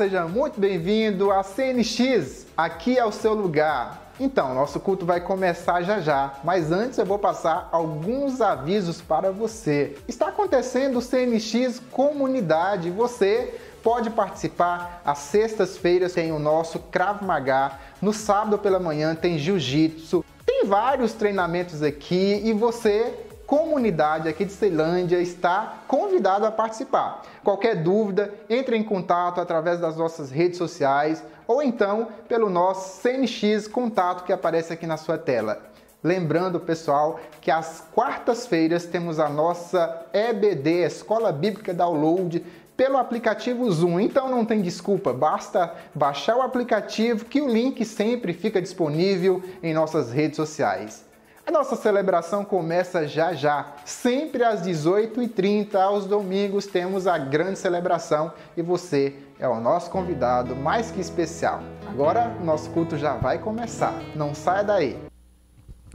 seja 0.00 0.26
muito 0.26 0.58
bem-vindo 0.58 1.30
a 1.30 1.42
CNX. 1.42 2.46
Aqui 2.56 2.96
é 2.96 3.04
o 3.04 3.12
seu 3.12 3.34
lugar. 3.34 4.12
Então, 4.18 4.54
nosso 4.54 4.80
culto 4.80 5.04
vai 5.04 5.20
começar 5.20 5.82
já 5.82 6.00
já, 6.00 6.36
mas 6.42 6.72
antes 6.72 6.96
eu 6.96 7.04
vou 7.04 7.18
passar 7.18 7.68
alguns 7.70 8.40
avisos 8.40 9.02
para 9.02 9.30
você. 9.30 9.98
Está 10.08 10.28
acontecendo 10.28 10.96
o 10.96 11.02
CNX 11.02 11.82
Comunidade. 11.90 12.90
Você 12.90 13.60
pode 13.82 14.08
participar. 14.08 15.02
Às 15.04 15.18
sextas-feiras 15.18 16.14
tem 16.14 16.32
o 16.32 16.38
nosso 16.38 16.78
Krav 16.78 17.22
Maga. 17.22 17.72
No 18.00 18.14
sábado 18.14 18.56
pela 18.56 18.80
manhã 18.80 19.14
tem 19.14 19.36
Jiu-Jitsu. 19.36 20.24
Tem 20.46 20.64
vários 20.64 21.12
treinamentos 21.12 21.82
aqui 21.82 22.40
e 22.42 22.54
você 22.54 23.14
comunidade 23.50 24.28
aqui 24.28 24.44
de 24.44 24.52
Ceilândia 24.52 25.20
está 25.20 25.78
convidado 25.88 26.46
a 26.46 26.52
participar. 26.52 27.22
Qualquer 27.42 27.82
dúvida, 27.82 28.32
entre 28.48 28.76
em 28.76 28.84
contato 28.84 29.40
através 29.40 29.80
das 29.80 29.96
nossas 29.96 30.30
redes 30.30 30.56
sociais 30.56 31.20
ou 31.48 31.60
então 31.60 32.06
pelo 32.28 32.48
nosso 32.48 33.02
CNX 33.02 33.66
contato 33.66 34.22
que 34.22 34.32
aparece 34.32 34.72
aqui 34.72 34.86
na 34.86 34.96
sua 34.96 35.18
tela. 35.18 35.60
Lembrando, 36.00 36.60
pessoal, 36.60 37.18
que 37.40 37.50
às 37.50 37.84
quartas-feiras 37.92 38.86
temos 38.86 39.18
a 39.18 39.28
nossa 39.28 40.06
EBD, 40.12 40.86
Escola 40.86 41.32
Bíblica 41.32 41.74
Download, 41.74 42.46
pelo 42.76 42.98
aplicativo 42.98 43.68
Zoom. 43.68 43.98
Então 43.98 44.30
não 44.30 44.44
tem 44.44 44.62
desculpa, 44.62 45.12
basta 45.12 45.74
baixar 45.92 46.36
o 46.36 46.42
aplicativo 46.42 47.24
que 47.24 47.40
o 47.40 47.48
link 47.48 47.84
sempre 47.84 48.32
fica 48.32 48.62
disponível 48.62 49.42
em 49.60 49.74
nossas 49.74 50.12
redes 50.12 50.36
sociais. 50.36 51.09
Nossa 51.50 51.74
celebração 51.74 52.44
começa 52.44 53.08
já 53.08 53.34
já, 53.34 53.74
sempre 53.84 54.44
às 54.44 54.62
18h30, 54.62 55.74
aos 55.74 56.06
domingos 56.06 56.64
temos 56.64 57.08
a 57.08 57.18
grande 57.18 57.58
celebração 57.58 58.32
e 58.56 58.62
você 58.62 59.14
é 59.38 59.48
o 59.48 59.60
nosso 59.60 59.90
convidado 59.90 60.54
mais 60.54 60.92
que 60.92 61.00
especial. 61.00 61.60
Agora 61.88 62.28
nosso 62.42 62.70
culto 62.70 62.96
já 62.96 63.16
vai 63.16 63.38
começar, 63.38 63.92
não 64.14 64.32
saia 64.32 64.62
daí. 64.62 64.96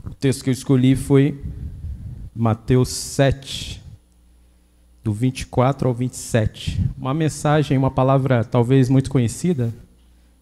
O 0.04 0.14
texto 0.14 0.44
que 0.44 0.50
eu 0.50 0.52
escolhi 0.52 0.94
foi 0.94 1.42
Mateus 2.34 2.90
7, 2.90 3.82
do 5.02 5.12
24 5.12 5.88
ao 5.88 5.94
27. 5.94 6.80
Uma 6.98 7.14
mensagem, 7.14 7.78
uma 7.78 7.90
palavra 7.90 8.44
talvez 8.44 8.90
muito 8.90 9.10
conhecida, 9.10 9.72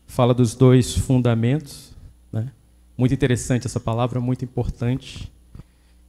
fala 0.06 0.34
dos 0.34 0.54
dois 0.54 0.94
fundamentos 0.94 1.93
muito 2.96 3.12
interessante 3.12 3.66
essa 3.66 3.80
palavra, 3.80 4.20
muito 4.20 4.44
importante. 4.44 5.30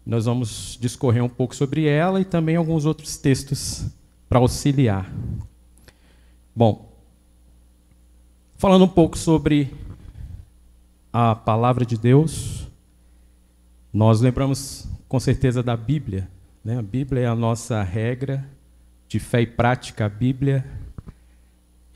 Nós 0.05 0.25
vamos 0.25 0.77
discorrer 0.79 1.23
um 1.23 1.29
pouco 1.29 1.55
sobre 1.55 1.85
ela 1.87 2.21
e 2.21 2.25
também 2.25 2.55
alguns 2.55 2.85
outros 2.85 3.17
textos 3.17 3.85
para 4.29 4.39
auxiliar. 4.39 5.11
Bom, 6.55 6.91
falando 8.55 8.85
um 8.85 8.89
pouco 8.89 9.17
sobre 9.17 9.73
a 11.11 11.33
palavra 11.33 11.85
de 11.85 11.97
Deus, 11.97 12.67
nós 13.91 14.21
lembramos 14.21 14.87
com 15.07 15.19
certeza 15.19 15.63
da 15.63 15.75
Bíblia. 15.75 16.29
Né? 16.63 16.77
A 16.77 16.81
Bíblia 16.81 17.21
é 17.21 17.27
a 17.27 17.35
nossa 17.35 17.81
regra 17.81 18.47
de 19.07 19.19
fé 19.19 19.41
e 19.41 19.47
prática. 19.47 20.05
A 20.05 20.09
Bíblia 20.09 20.65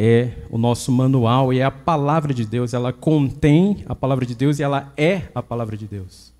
é 0.01 0.31
o 0.49 0.57
nosso 0.57 0.93
manual 0.93 1.51
e 1.51 1.59
é 1.59 1.63
a 1.65 1.69
palavra 1.69 2.33
de 2.33 2.45
Deus, 2.45 2.73
ela 2.73 2.93
contém 2.93 3.83
a 3.85 3.93
palavra 3.93 4.25
de 4.25 4.33
Deus 4.33 4.57
e 4.57 4.63
ela 4.63 4.93
é 4.95 5.23
a 5.35 5.43
palavra 5.43 5.75
de 5.75 5.85
Deus. 5.85 6.33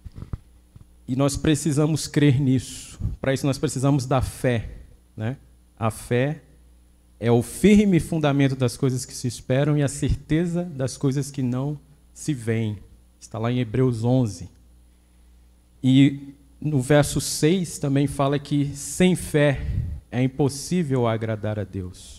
E 1.06 1.14
nós 1.14 1.36
precisamos 1.36 2.08
crer 2.08 2.40
nisso. 2.40 2.98
Para 3.20 3.34
isso 3.34 3.46
nós 3.46 3.58
precisamos 3.58 4.06
da 4.06 4.22
fé, 4.22 4.70
né? 5.18 5.36
A 5.78 5.92
fé 5.92 6.42
é 7.20 7.30
o 7.30 7.42
firme 7.42 8.00
fundamento 8.00 8.56
das 8.56 8.78
coisas 8.78 9.04
que 9.04 9.14
se 9.14 9.28
esperam 9.28 9.78
e 9.78 9.84
a 9.84 9.90
certeza 9.90 10.64
das 10.64 10.96
coisas 10.96 11.30
que 11.30 11.44
não 11.44 11.78
se 12.14 12.34
veem. 12.34 12.78
Está 13.20 13.38
lá 13.38 13.52
em 13.52 13.60
Hebreus 13.60 14.06
11. 14.06 14.50
E 15.84 16.34
no 16.62 16.80
verso 16.80 17.20
6 17.20 17.78
também 17.78 18.08
fala 18.08 18.40
que 18.40 18.74
sem 18.74 19.18
fé 19.18 19.62
é 20.10 20.24
impossível 20.24 21.06
agradar 21.06 21.60
a 21.60 21.66
Deus 21.66 22.19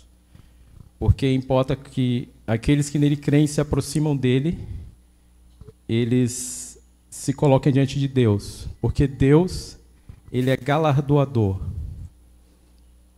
porque 1.00 1.32
importa 1.32 1.74
que 1.74 2.28
aqueles 2.46 2.90
que 2.90 2.98
nele 2.98 3.16
creem 3.16 3.46
se 3.46 3.58
aproximam 3.58 4.14
dele, 4.14 4.58
eles 5.88 6.78
se 7.08 7.32
coloquem 7.32 7.72
diante 7.72 7.98
de 7.98 8.06
Deus, 8.06 8.68
porque 8.82 9.06
Deus, 9.06 9.78
ele 10.30 10.50
é 10.50 10.56
galardoador. 10.58 11.58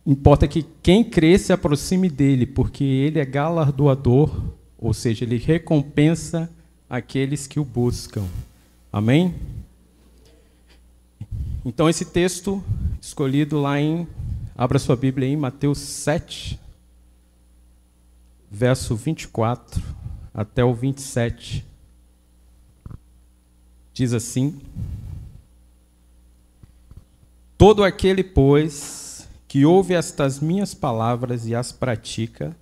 Importa 0.05 0.47
que 0.47 0.65
quem 0.81 1.03
crê 1.03 1.37
se 1.37 1.51
aproxime 1.51 2.09
dele, 2.09 2.45
porque 2.45 2.85
ele 2.85 3.19
é 3.19 3.25
galardoador, 3.25 4.31
ou 4.77 4.93
seja, 4.93 5.25
ele 5.25 5.37
recompensa 5.37 6.49
aqueles 6.89 7.47
que 7.47 7.59
o 7.59 7.65
buscam. 7.65 8.23
Amém? 8.93 9.35
Então, 11.65 11.89
esse 11.89 12.05
texto 12.05 12.63
escolhido 13.01 13.59
lá 13.59 13.79
em, 13.79 14.07
abra 14.55 14.79
sua 14.79 14.95
Bíblia 14.95 15.27
em 15.27 15.35
Mateus 15.35 15.79
7, 15.79 16.62
verso 18.53 18.95
24 18.95 19.81
até 20.31 20.63
o 20.63 20.75
27. 20.75 21.65
Diz 23.91 24.13
assim: 24.13 24.61
Todo 27.57 27.83
aquele, 27.83 28.23
pois, 28.23 29.27
que 29.47 29.65
ouve 29.65 29.95
estas 29.95 30.39
minhas 30.39 30.75
palavras 30.75 31.47
e 31.47 31.55
as 31.55 31.71
pratica, 31.71 32.55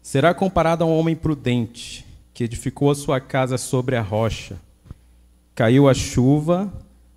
será 0.00 0.32
comparado 0.32 0.84
a 0.84 0.86
um 0.86 0.98
homem 0.98 1.14
prudente, 1.14 2.06
que 2.32 2.44
edificou 2.44 2.90
a 2.90 2.94
sua 2.94 3.20
casa 3.20 3.58
sobre 3.58 3.96
a 3.96 4.02
rocha. 4.02 4.56
Caiu 5.54 5.86
a 5.86 5.92
chuva, 5.92 6.72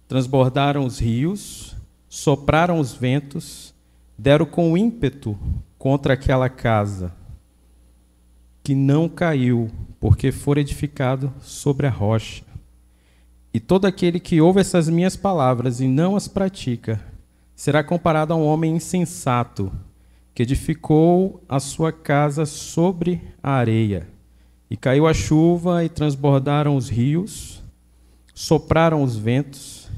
transbordaram 0.09 0.85
os 0.85 0.99
rios, 0.99 1.73
sopraram 2.09 2.79
os 2.79 2.93
ventos, 2.93 3.73
deram 4.17 4.45
com 4.45 4.77
ímpeto 4.77 5.39
contra 5.77 6.15
aquela 6.15 6.49
casa 6.49 7.22
que 8.63 8.73
não 8.73 9.09
caiu, 9.09 9.69
porque 9.99 10.31
for 10.31 10.57
edificado 10.57 11.33
sobre 11.41 11.85
a 11.85 11.89
rocha. 11.89 12.43
E 13.53 13.59
todo 13.59 13.85
aquele 13.85 14.19
que 14.19 14.39
ouve 14.39 14.61
essas 14.61 14.87
minhas 14.87 15.17
palavras 15.17 15.81
e 15.81 15.87
não 15.87 16.15
as 16.15 16.27
pratica, 16.27 16.99
será 17.53 17.83
comparado 17.83 18.33
a 18.33 18.37
um 18.37 18.45
homem 18.45 18.77
insensato, 18.77 19.71
que 20.33 20.43
edificou 20.43 21.43
a 21.47 21.59
sua 21.59 21.91
casa 21.91 22.45
sobre 22.45 23.21
a 23.43 23.51
areia. 23.51 24.07
E 24.69 24.77
caiu 24.77 25.05
a 25.05 25.13
chuva, 25.13 25.83
e 25.83 25.89
transbordaram 25.89 26.75
os 26.75 26.89
rios, 26.89 27.61
sopraram 28.33 29.03
os 29.03 29.15
ventos, 29.15 29.89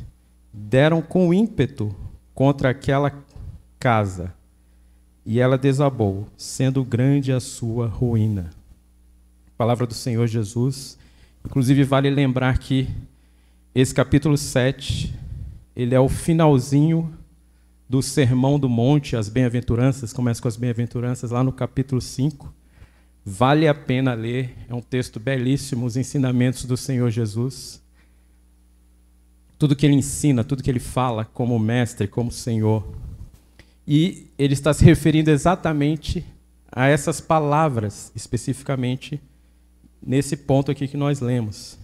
deram 0.51 1.01
com 1.01 1.33
ímpeto 1.33 1.95
contra 2.33 2.71
aquela 2.71 3.13
casa 3.79 4.33
e 5.25 5.39
ela 5.39 5.57
desabou, 5.57 6.27
sendo 6.37 6.83
grande 6.83 7.33
a 7.33 7.39
sua 7.39 7.87
ruína. 7.87 8.51
Palavra 9.57 9.87
do 9.87 9.93
Senhor 9.93 10.27
Jesus. 10.27 10.97
Inclusive, 11.45 11.85
vale 11.85 12.09
lembrar 12.09 12.57
que 12.57 12.89
esse 13.73 13.93
capítulo 13.93 14.37
7, 14.37 15.13
ele 15.73 15.95
é 15.95 15.99
o 15.99 16.09
finalzinho 16.09 17.13
do 17.87 18.01
Sermão 18.01 18.59
do 18.59 18.67
Monte, 18.67 19.15
as 19.15 19.29
bem-aventuranças, 19.29 20.11
começa 20.11 20.41
com 20.41 20.49
as 20.49 20.57
bem-aventuranças 20.57 21.31
lá 21.31 21.41
no 21.41 21.53
capítulo 21.53 22.01
5. 22.01 22.53
Vale 23.23 23.65
a 23.65 23.73
pena 23.73 24.13
ler, 24.13 24.57
é 24.67 24.73
um 24.73 24.81
texto 24.81 25.21
belíssimo, 25.21 25.85
os 25.85 25.95
ensinamentos 25.95 26.65
do 26.65 26.75
Senhor 26.75 27.09
Jesus. 27.09 27.81
Tudo 29.57 29.73
que 29.73 29.85
ele 29.85 29.95
ensina, 29.95 30.43
tudo 30.43 30.63
que 30.63 30.69
ele 30.69 30.81
fala 30.81 31.23
como 31.23 31.57
mestre, 31.57 32.09
como 32.09 32.29
Senhor. 32.29 32.85
E 33.87 34.27
ele 34.37 34.53
está 34.53 34.73
se 34.73 34.83
referindo 34.83 35.31
exatamente 35.31 36.25
a 36.69 36.87
essas 36.87 37.21
palavras, 37.21 38.11
especificamente 38.13 39.21
nesse 40.05 40.37
ponto 40.37 40.71
aqui 40.71 40.87
que 40.87 40.97
nós 40.97 41.19
lemos. 41.19 41.77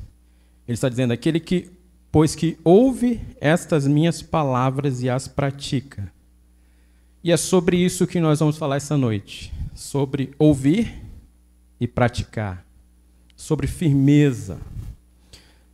Ele 0.67 0.75
está 0.75 0.87
dizendo: 0.87 1.11
aquele 1.11 1.39
que, 1.39 1.71
pois 2.11 2.35
que 2.35 2.57
ouve 2.63 3.19
estas 3.39 3.87
minhas 3.87 4.21
palavras 4.21 5.01
e 5.01 5.09
as 5.09 5.27
pratica. 5.27 6.11
E 7.23 7.31
é 7.31 7.37
sobre 7.37 7.77
isso 7.77 8.07
que 8.07 8.19
nós 8.19 8.39
vamos 8.39 8.57
falar 8.57 8.77
essa 8.77 8.97
noite. 8.97 9.53
Sobre 9.75 10.33
ouvir 10.37 11.03
e 11.79 11.87
praticar. 11.87 12.65
Sobre 13.35 13.67
firmeza. 13.67 14.59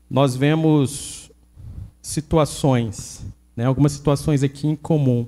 Nós 0.09 0.35
vemos 0.35 1.31
situações, 2.01 3.25
né, 3.55 3.65
algumas 3.65 3.91
situações 3.91 4.41
aqui 4.41 4.65
em 4.67 4.75
comum 4.75 5.27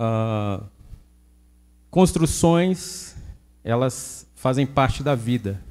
Uh, 0.00 0.64
construções, 1.90 3.14
elas 3.62 4.26
fazem 4.34 4.66
parte 4.66 5.02
da 5.02 5.14
vida, 5.14 5.62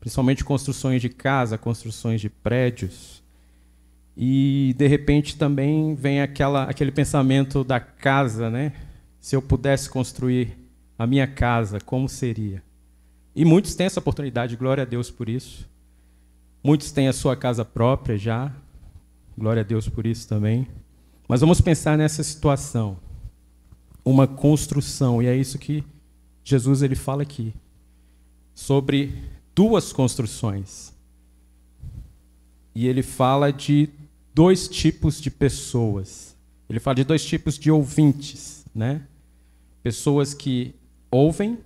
principalmente 0.00 0.44
construções 0.44 1.00
de 1.00 1.08
casa, 1.08 1.58
construções 1.58 2.20
de 2.20 2.28
prédios. 2.28 3.22
E 4.16 4.74
de 4.76 4.86
repente 4.86 5.36
também 5.36 5.94
vem 5.94 6.20
aquela, 6.20 6.64
aquele 6.64 6.90
pensamento 6.90 7.62
da 7.62 7.78
casa, 7.78 8.50
né? 8.50 8.72
Se 9.20 9.36
eu 9.36 9.42
pudesse 9.42 9.88
construir 9.88 10.56
a 10.98 11.06
minha 11.06 11.26
casa, 11.26 11.80
como 11.80 12.08
seria? 12.08 12.62
E 13.34 13.44
muitos 13.44 13.74
têm 13.74 13.86
essa 13.86 14.00
oportunidade, 14.00 14.56
glória 14.56 14.82
a 14.82 14.86
Deus 14.86 15.10
por 15.10 15.28
isso. 15.28 15.68
Muitos 16.62 16.90
têm 16.90 17.06
a 17.06 17.12
sua 17.12 17.36
casa 17.36 17.64
própria 17.64 18.18
já, 18.18 18.52
glória 19.36 19.62
a 19.62 19.64
Deus 19.64 19.88
por 19.88 20.04
isso 20.04 20.26
também. 20.28 20.66
Mas 21.28 21.40
vamos 21.40 21.60
pensar 21.60 21.96
nessa 21.96 22.22
situação, 22.24 22.98
uma 24.04 24.26
construção, 24.26 25.22
e 25.22 25.26
é 25.26 25.36
isso 25.36 25.58
que 25.58 25.84
Jesus 26.42 26.82
ele 26.82 26.96
fala 26.96 27.22
aqui, 27.22 27.54
sobre 28.54 29.14
duas 29.58 29.92
construções. 29.92 30.94
E 32.72 32.86
ele 32.86 33.02
fala 33.02 33.52
de 33.52 33.88
dois 34.32 34.68
tipos 34.68 35.20
de 35.20 35.32
pessoas. 35.32 36.36
Ele 36.70 36.78
fala 36.78 36.94
de 36.94 37.02
dois 37.02 37.24
tipos 37.24 37.58
de 37.58 37.68
ouvintes, 37.68 38.64
né? 38.72 39.02
Pessoas 39.82 40.32
que 40.32 40.76
ouvem 41.10 41.58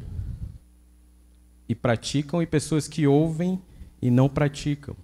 e 1.69 1.75
praticam 1.75 2.43
e 2.43 2.47
pessoas 2.47 2.89
que 2.89 3.07
ouvem 3.07 3.61
e 4.01 4.11
não 4.11 4.27
praticam. 4.27 4.97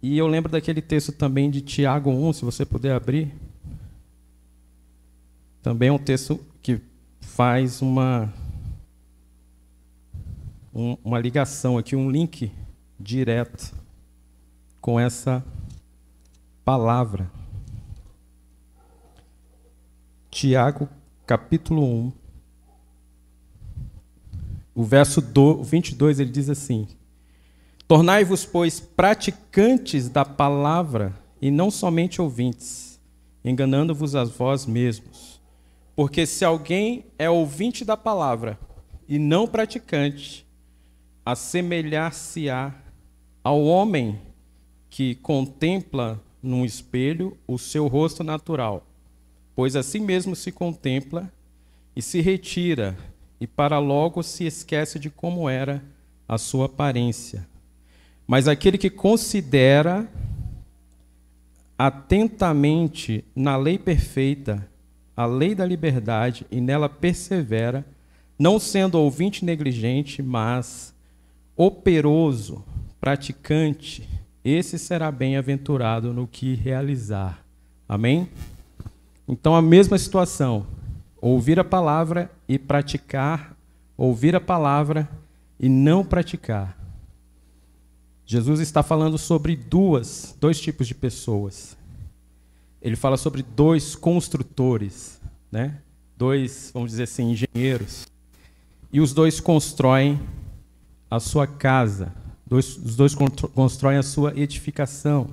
E 0.00 0.16
eu 0.16 0.28
lembro 0.28 0.52
daquele 0.52 0.80
texto 0.80 1.10
também 1.10 1.50
de 1.50 1.60
Tiago 1.60 2.08
1, 2.08 2.34
se 2.34 2.44
você 2.44 2.64
puder 2.64 2.94
abrir. 2.94 3.34
Também 5.60 5.88
é 5.88 5.92
um 5.92 5.98
texto 5.98 6.38
que 6.62 6.80
faz 7.20 7.82
uma 7.82 8.32
um, 10.74 10.96
uma 11.04 11.20
ligação 11.20 11.78
aqui, 11.78 11.94
um 11.94 12.10
link 12.10 12.50
direto 12.98 13.72
com 14.80 14.98
essa 14.98 15.44
palavra. 16.64 17.30
Tiago, 20.30 20.88
capítulo 21.24 21.84
1, 21.84 22.12
o 24.74 24.82
verso 24.82 25.20
do, 25.20 25.62
22, 25.62 26.18
ele 26.18 26.30
diz 26.30 26.50
assim: 26.50 26.88
Tornai-vos, 27.86 28.44
pois, 28.44 28.80
praticantes 28.80 30.08
da 30.08 30.24
palavra 30.24 31.14
e 31.40 31.52
não 31.52 31.70
somente 31.70 32.20
ouvintes, 32.20 33.00
enganando-vos 33.44 34.16
a 34.16 34.24
vós 34.24 34.66
mesmos. 34.66 35.40
Porque 35.94 36.26
se 36.26 36.44
alguém 36.44 37.04
é 37.16 37.30
ouvinte 37.30 37.84
da 37.84 37.96
palavra 37.96 38.58
e 39.08 39.16
não 39.16 39.46
praticante, 39.46 40.44
assemelhar-se-á 41.24 42.74
ao 43.42 43.62
homem 43.64 44.18
que 44.90 45.14
contempla 45.16 46.22
num 46.42 46.64
espelho 46.64 47.36
o 47.46 47.58
seu 47.58 47.86
rosto 47.86 48.22
natural, 48.22 48.86
pois 49.56 49.74
assim 49.74 50.00
mesmo 50.00 50.36
se 50.36 50.52
contempla 50.52 51.32
e 51.96 52.02
se 52.02 52.20
retira, 52.20 52.96
e 53.40 53.46
para 53.46 53.78
logo 53.78 54.22
se 54.22 54.44
esquece 54.44 54.98
de 54.98 55.10
como 55.10 55.48
era 55.48 55.82
a 56.28 56.38
sua 56.38 56.66
aparência. 56.66 57.46
Mas 58.26 58.48
aquele 58.48 58.78
que 58.78 58.90
considera 58.90 60.08
atentamente 61.76 63.24
na 63.34 63.56
lei 63.56 63.78
perfeita, 63.78 64.68
a 65.16 65.26
lei 65.26 65.54
da 65.54 65.66
liberdade, 65.66 66.46
e 66.50 66.60
nela 66.60 66.88
persevera, 66.88 67.84
não 68.38 68.58
sendo 68.58 68.98
ouvinte 68.98 69.44
negligente, 69.44 70.22
mas 70.22 70.93
operoso, 71.56 72.64
praticante, 73.00 74.08
esse 74.44 74.78
será 74.78 75.10
bem-aventurado 75.10 76.12
no 76.12 76.26
que 76.26 76.54
realizar. 76.54 77.44
Amém? 77.88 78.28
Então, 79.26 79.54
a 79.54 79.62
mesma 79.62 79.96
situação. 79.98 80.66
Ouvir 81.20 81.58
a 81.58 81.64
palavra 81.64 82.30
e 82.46 82.58
praticar, 82.58 83.56
ouvir 83.96 84.36
a 84.36 84.40
palavra 84.40 85.08
e 85.58 85.68
não 85.68 86.04
praticar. 86.04 86.78
Jesus 88.26 88.60
está 88.60 88.82
falando 88.82 89.16
sobre 89.16 89.56
duas, 89.56 90.36
dois 90.40 90.60
tipos 90.60 90.86
de 90.86 90.94
pessoas. 90.94 91.76
Ele 92.82 92.96
fala 92.96 93.16
sobre 93.16 93.42
dois 93.42 93.94
construtores, 93.94 95.20
né? 95.50 95.78
Dois, 96.16 96.70
vamos 96.72 96.90
dizer 96.90 97.04
assim, 97.04 97.32
engenheiros. 97.32 98.06
E 98.92 99.00
os 99.00 99.14
dois 99.14 99.40
constroem 99.40 100.20
a 101.14 101.20
sua 101.20 101.46
casa. 101.46 102.12
Dois, 102.46 102.76
os 102.76 102.96
dois 102.96 103.14
constroem 103.14 103.96
a 103.96 104.02
sua 104.02 104.32
edificação. 104.38 105.28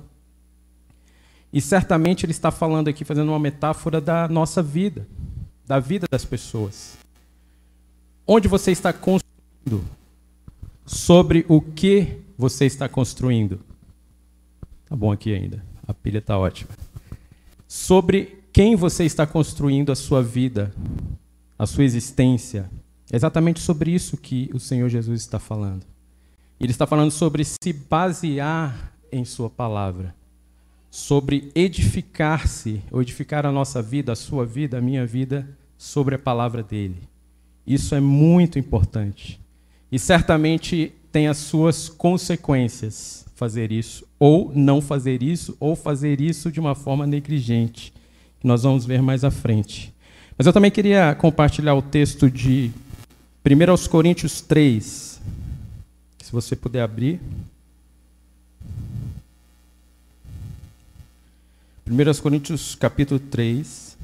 E 1.52 1.60
certamente 1.60 2.24
ele 2.24 2.32
está 2.32 2.50
falando 2.50 2.88
aqui, 2.88 3.04
fazendo 3.04 3.28
uma 3.28 3.38
metáfora 3.38 4.00
da 4.00 4.26
nossa 4.28 4.62
vida, 4.62 5.06
da 5.66 5.78
vida 5.78 6.06
das 6.10 6.24
pessoas. 6.24 6.96
Onde 8.26 8.48
você 8.48 8.70
está 8.70 8.92
construindo? 8.92 9.84
Sobre 10.86 11.44
o 11.48 11.60
que 11.60 12.18
você 12.38 12.64
está 12.64 12.88
construindo? 12.88 13.60
Tá 14.88 14.96
bom 14.96 15.12
aqui 15.12 15.34
ainda. 15.34 15.64
A 15.86 15.92
pilha 15.92 16.18
está 16.18 16.38
ótima. 16.38 16.70
Sobre 17.68 18.42
quem 18.52 18.76
você 18.76 19.04
está 19.04 19.26
construindo 19.26 19.92
a 19.92 19.96
sua 19.96 20.22
vida, 20.22 20.74
a 21.58 21.66
sua 21.66 21.84
existência. 21.84 22.70
É 23.12 23.16
exatamente 23.16 23.60
sobre 23.60 23.90
isso 23.90 24.16
que 24.16 24.50
o 24.54 24.58
Senhor 24.58 24.88
Jesus 24.88 25.20
está 25.20 25.38
falando. 25.38 25.84
Ele 26.58 26.72
está 26.72 26.86
falando 26.86 27.10
sobre 27.10 27.44
se 27.44 27.72
basear 27.90 28.94
em 29.12 29.22
Sua 29.22 29.50
palavra, 29.50 30.14
sobre 30.90 31.52
edificar-se, 31.54 32.82
ou 32.90 33.02
edificar 33.02 33.44
a 33.44 33.52
nossa 33.52 33.82
vida, 33.82 34.12
a 34.12 34.16
sua 34.16 34.46
vida, 34.46 34.78
a 34.78 34.80
minha 34.80 35.04
vida, 35.06 35.46
sobre 35.76 36.14
a 36.14 36.18
palavra 36.18 36.62
dele. 36.62 37.02
Isso 37.66 37.94
é 37.94 38.00
muito 38.00 38.58
importante. 38.58 39.38
E 39.90 39.98
certamente 39.98 40.92
tem 41.10 41.28
as 41.28 41.36
suas 41.36 41.90
consequências 41.90 43.26
fazer 43.34 43.70
isso, 43.70 44.06
ou 44.18 44.50
não 44.54 44.80
fazer 44.80 45.22
isso, 45.22 45.54
ou 45.60 45.76
fazer 45.76 46.18
isso 46.18 46.50
de 46.50 46.60
uma 46.60 46.74
forma 46.74 47.06
negligente, 47.06 47.92
que 48.40 48.46
nós 48.46 48.62
vamos 48.62 48.86
ver 48.86 49.02
mais 49.02 49.22
à 49.22 49.30
frente. 49.30 49.92
Mas 50.38 50.46
eu 50.46 50.52
também 50.52 50.70
queria 50.70 51.14
compartilhar 51.14 51.74
o 51.74 51.82
texto 51.82 52.30
de 52.30 52.70
1 53.44 53.88
Coríntios 53.88 54.40
3, 54.40 55.20
se 56.22 56.30
você 56.30 56.54
puder 56.54 56.80
abrir. 56.80 57.20
1 61.84 62.22
Coríntios 62.22 62.76
capítulo 62.76 63.18
3. 63.18 63.98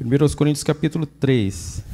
1 0.00 0.34
Coríntios 0.34 0.64
capítulo 0.64 1.04
3. 1.04 1.84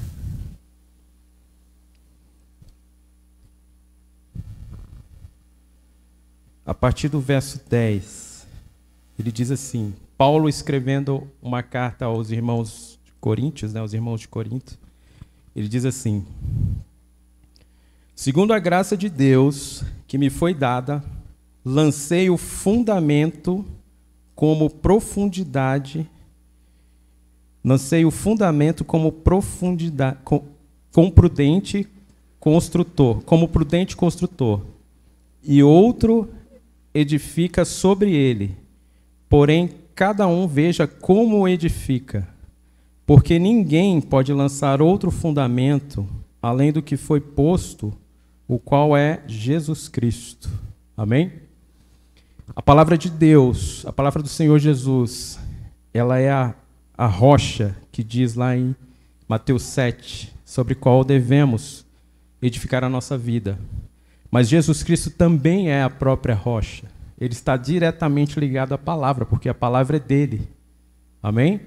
A 6.64 6.72
partir 6.72 7.08
do 7.08 7.20
verso 7.20 7.60
10, 7.68 8.46
ele 9.18 9.32
diz 9.32 9.50
assim: 9.50 9.92
Paulo 10.16 10.48
escrevendo 10.48 11.28
uma 11.42 11.62
carta 11.62 12.04
aos 12.04 12.30
irmãos 12.30 12.98
de 13.04 13.12
Coríntios, 13.20 13.72
né, 13.72 13.80
aos 13.80 13.92
irmãos 13.92 14.20
de 14.20 14.28
Corinto, 14.28 14.78
ele 15.54 15.68
diz 15.68 15.84
assim: 15.84 16.24
Segundo 18.14 18.52
a 18.52 18.58
graça 18.58 18.96
de 18.96 19.08
Deus 19.08 19.84
que 20.06 20.18
me 20.18 20.30
foi 20.30 20.54
dada, 20.54 21.02
lancei 21.64 22.30
o 22.30 22.36
fundamento 22.36 23.64
como 24.34 24.68
profundidade 24.68 26.08
Lancei 27.64 28.04
o 28.04 28.10
fundamento 28.10 28.84
como 28.84 29.10
profundidade, 29.10 30.18
com, 30.22 30.44
com 30.92 31.10
prudente 31.10 31.88
construtor, 32.38 33.22
como 33.24 33.48
prudente 33.48 33.96
construtor, 33.96 34.60
e 35.42 35.62
outro 35.62 36.28
edifica 36.92 37.64
sobre 37.64 38.12
ele. 38.12 38.54
Porém, 39.30 39.70
cada 39.94 40.26
um 40.26 40.46
veja 40.46 40.86
como 40.86 41.46
edifica, 41.46 42.28
porque 43.06 43.38
ninguém 43.38 44.00
pode 44.00 44.32
lançar 44.32 44.82
outro 44.82 45.10
fundamento 45.10 46.06
além 46.42 46.72
do 46.72 46.82
que 46.82 46.96
foi 46.96 47.20
posto, 47.20 47.92
o 48.46 48.58
qual 48.58 48.96
é 48.96 49.22
Jesus 49.26 49.88
Cristo. 49.88 50.50
Amém? 50.96 51.32
A 52.54 52.60
palavra 52.60 52.98
de 52.98 53.08
Deus, 53.08 53.84
a 53.86 53.92
palavra 53.92 54.22
do 54.22 54.28
Senhor 54.28 54.58
Jesus, 54.58 55.38
ela 55.92 56.18
é 56.18 56.30
a 56.30 56.54
a 56.96 57.06
rocha 57.06 57.76
que 57.90 58.04
diz 58.04 58.34
lá 58.34 58.56
em 58.56 58.74
Mateus 59.28 59.62
7, 59.64 60.32
sobre 60.44 60.74
qual 60.74 61.04
devemos 61.04 61.84
edificar 62.40 62.84
a 62.84 62.88
nossa 62.88 63.18
vida. 63.18 63.58
Mas 64.30 64.48
Jesus 64.48 64.82
Cristo 64.82 65.10
também 65.10 65.70
é 65.70 65.82
a 65.82 65.90
própria 65.90 66.34
rocha. 66.34 66.84
Ele 67.24 67.32
está 67.32 67.56
diretamente 67.56 68.38
ligado 68.38 68.74
à 68.74 68.78
palavra, 68.78 69.24
porque 69.24 69.48
a 69.48 69.54
palavra 69.54 69.96
é 69.96 70.00
dele. 70.00 70.48
Amém? 71.22 71.60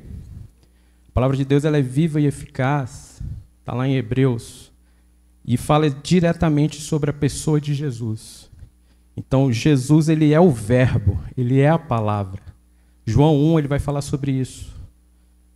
A 1.09 1.11
palavra 1.11 1.35
de 1.35 1.43
Deus 1.43 1.65
ela 1.65 1.77
é 1.77 1.81
viva 1.81 2.21
e 2.21 2.25
eficaz. 2.25 3.21
Está 3.59 3.73
lá 3.73 3.87
em 3.87 3.95
Hebreus. 3.95 4.71
E 5.45 5.57
fala 5.57 5.89
diretamente 5.89 6.79
sobre 6.79 7.09
a 7.09 7.13
pessoa 7.13 7.59
de 7.59 7.73
Jesus. 7.73 8.49
Então, 9.15 9.51
Jesus 9.51 10.09
ele 10.09 10.31
é 10.31 10.39
o 10.39 10.51
verbo, 10.51 11.19
ele 11.35 11.59
é 11.59 11.69
a 11.69 11.79
palavra. 11.79 12.41
João 13.05 13.35
1 13.53 13.59
ele 13.59 13.67
vai 13.67 13.79
falar 13.79 14.01
sobre 14.01 14.31
isso 14.31 14.77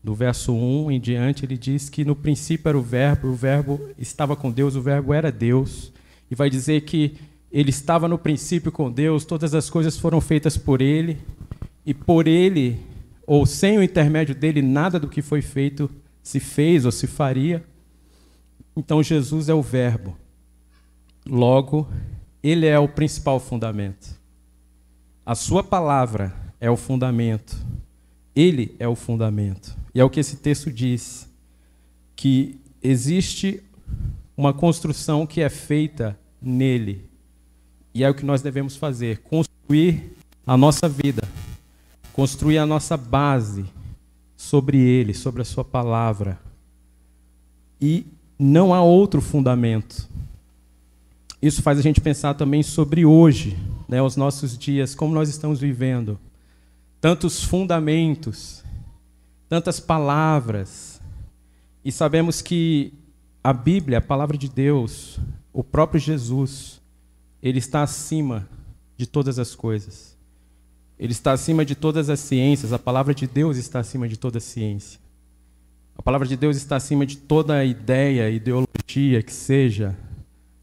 do 0.03 0.15
verso 0.15 0.53
1 0.53 0.91
em 0.91 1.00
diante, 1.00 1.46
ele 1.46 1.58
diz 1.58 1.89
que 1.89 2.03
no 2.03 2.15
princípio 2.15 2.70
era 2.70 2.77
o 2.77 2.81
Verbo, 2.81 3.27
o 3.27 3.36
Verbo 3.36 3.89
estava 3.98 4.36
com 4.36 4.51
Deus, 4.51 4.75
o 4.75 4.81
Verbo 4.81 5.13
era 5.13 5.31
Deus. 5.31 5.91
E 6.29 6.36
vai 6.36 6.50
dizer 6.50 6.81
que 6.81 7.17
ele 7.51 7.70
estava 7.70 8.08
no 8.08 8.17
princípio 8.17 8.72
com 8.72 8.91
Deus, 8.91 9.25
todas 9.25 9.53
as 9.53 9.70
coisas 9.70 9.98
foram 9.98 10.22
feitas 10.22 10.58
por 10.58 10.81
ele, 10.81 11.17
e 11.86 11.93
por 11.93 12.27
ele, 12.27 12.79
ou 13.25 13.46
sem 13.46 13.77
o 13.77 13.84
intermédio 13.84 14.34
dele, 14.34 14.62
nada 14.62 15.00
do 15.00 15.08
que 15.08 15.22
foi 15.22 15.41
feito 15.41 15.89
se 16.24 16.39
fez 16.39 16.86
ou 16.86 16.91
se 16.91 17.08
faria. 17.08 17.63
Então 18.75 19.03
Jesus 19.03 19.50
é 19.50 19.53
o 19.53 19.62
Verbo. 19.62 20.15
Logo, 21.27 21.88
ele 22.41 22.65
é 22.65 22.79
o 22.79 22.88
principal 22.88 23.39
fundamento. 23.39 24.20
A 25.25 25.36
sua 25.36 25.63
palavra 25.63 26.34
é 26.60 26.70
o 26.70 26.77
fundamento. 26.77 27.55
Ele 28.36 28.75
é 28.79 28.88
o 28.88 28.96
fundamento. 28.96 29.75
E 29.93 30.00
é 30.00 30.03
o 30.03 30.10
que 30.10 30.20
esse 30.20 30.38
texto 30.38 30.72
diz: 30.72 31.29
que 32.15 32.60
existe 32.81 33.62
uma 34.36 34.53
construção 34.53 35.27
que 35.27 35.41
é 35.41 35.50
feita 35.50 36.17
nele. 36.41 37.11
E 37.93 38.03
é 38.03 38.10
o 38.10 38.13
que 38.13 38.25
nós 38.25 38.41
devemos 38.41 38.75
fazer: 38.75 39.19
construir 39.19 40.15
a 40.45 40.57
nossa 40.57 40.88
vida, 40.88 41.27
construir 42.13 42.57
a 42.57 42.65
nossa 42.65 42.98
base 42.98 43.65
sobre 44.36 44.79
ele, 44.79 45.13
sobre 45.13 45.41
a 45.41 45.45
sua 45.45 45.63
palavra. 45.63 46.39
E 47.79 48.05
não 48.38 48.74
há 48.74 48.81
outro 48.81 49.21
fundamento. 49.21 50.10
Isso 51.41 51.62
faz 51.62 51.79
a 51.79 51.81
gente 51.81 52.01
pensar 52.01 52.33
também 52.33 52.63
sobre 52.63 53.05
hoje, 53.05 53.57
né, 53.88 54.01
os 54.01 54.15
nossos 54.15 54.57
dias, 54.57 54.93
como 54.95 55.13
nós 55.13 55.29
estamos 55.29 55.60
vivendo. 55.60 56.19
Tantos 57.00 57.43
fundamentos, 57.43 58.63
tantas 59.48 59.79
palavras. 59.79 61.00
E 61.83 61.91
sabemos 61.91 62.41
que 62.41 62.93
a 63.43 63.53
Bíblia, 63.53 64.00
a 64.00 64.01
palavra 64.01 64.38
de 64.38 64.50
Deus, 64.50 65.19
o 65.53 65.63
próprio 65.63 66.00
Jesus, 66.00 66.81
ele 67.41 67.60
está 67.60 67.81
acima 67.81 68.48
de 68.98 69.07
todas 69.07 69.39
as 69.39 69.55
coisas. 69.55 70.17
Ele 71.00 71.12
está 71.12 71.31
acima 71.31 71.65
de 71.65 71.74
todas 71.75 72.10
as 72.10 72.19
ciências, 72.19 72.71
a 72.71 72.79
palavra 72.79 73.13
de 73.13 73.25
Deus 73.25 73.57
está 73.57 73.79
acima 73.79 74.07
de 74.07 74.17
toda 74.17 74.39
ciência. 74.39 75.00
A 75.98 76.01
palavra 76.01 76.27
de 76.27 76.38
Deus 76.38 76.55
está 76.55 76.75
acima 76.75 77.05
de 77.05 77.17
toda 77.17 77.65
ideia, 77.65 78.29
ideologia 78.29 79.21
que 79.24 79.33
seja, 79.33 79.98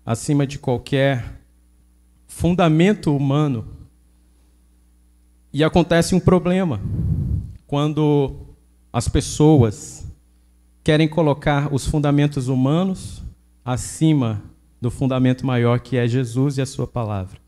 acima 0.07 0.47
de 0.47 0.59
qualquer 0.59 1.41
fundamento 2.27 3.15
humano. 3.15 3.67
E 5.53 5.65
acontece 5.65 6.15
um 6.15 6.21
problema 6.21 6.81
quando 7.67 8.37
as 8.93 9.09
pessoas 9.09 10.07
querem 10.85 11.09
colocar 11.09 11.73
os 11.73 11.87
fundamentos 11.87 12.49
humanos 12.49 13.23
acima 13.65 14.43
do 14.81 14.91
fundamento 14.91 15.45
maior 15.45 15.81
que 15.81 15.97
é 15.97 16.07
Jesus 16.07 16.59
e 16.59 16.63
a 16.63 16.67
sua 16.67 16.87
palavra. 16.87 17.39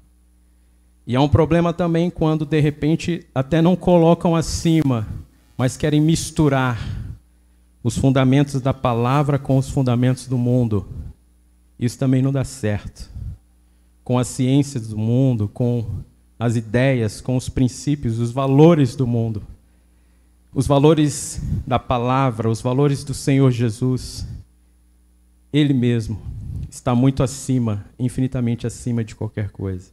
E 1.07 1.17
há 1.17 1.21
um 1.21 1.29
problema 1.29 1.73
também 1.73 2.11
quando 2.11 2.45
de 2.45 2.61
repente 2.61 3.27
até 3.35 3.63
não 3.63 3.75
colocam 3.75 4.37
acima, 4.37 5.07
mas 5.57 5.77
querem 5.77 6.01
misturar 6.01 6.79
os 7.83 7.97
fundamentos 7.97 8.61
da 8.61 8.75
palavra 8.75 9.39
com 9.39 9.57
os 9.57 9.69
fundamentos 9.69 10.27
do 10.27 10.37
mundo. 10.37 10.87
Isso 11.79 11.99
também 11.99 12.21
não 12.21 12.33
dá 12.33 12.45
certo. 12.45 13.11
Com 14.05 14.19
a 14.19 14.25
ciência 14.25 14.79
do 14.79 14.99
mundo, 14.99 15.49
com 15.49 15.87
as 16.39 16.57
ideias, 16.57 17.21
com 17.21 17.37
os 17.37 17.49
princípios, 17.49 18.19
os 18.19 18.31
valores 18.31 18.95
do 18.95 19.07
mundo. 19.07 19.43
Os 20.53 20.67
valores 20.67 21.41
da 21.67 21.79
palavra, 21.79 22.51
os 22.51 22.61
valores 22.61 23.05
do 23.05 23.15
Senhor 23.15 23.51
Jesus. 23.51 24.27
Ele 25.53 25.73
mesmo 25.73 26.21
está 26.71 26.95
muito 26.95 27.23
acima, 27.23 27.85
infinitamente 27.99 28.67
acima 28.67 29.03
de 29.03 29.15
qualquer 29.15 29.51
coisa. 29.51 29.91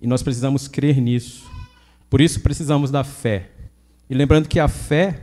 E 0.00 0.06
nós 0.06 0.22
precisamos 0.22 0.66
crer 0.66 1.00
nisso. 1.00 1.44
Por 2.08 2.20
isso 2.20 2.40
precisamos 2.40 2.90
da 2.90 3.04
fé. 3.04 3.50
E 4.08 4.14
lembrando 4.14 4.48
que 4.48 4.58
a 4.58 4.68
fé 4.68 5.20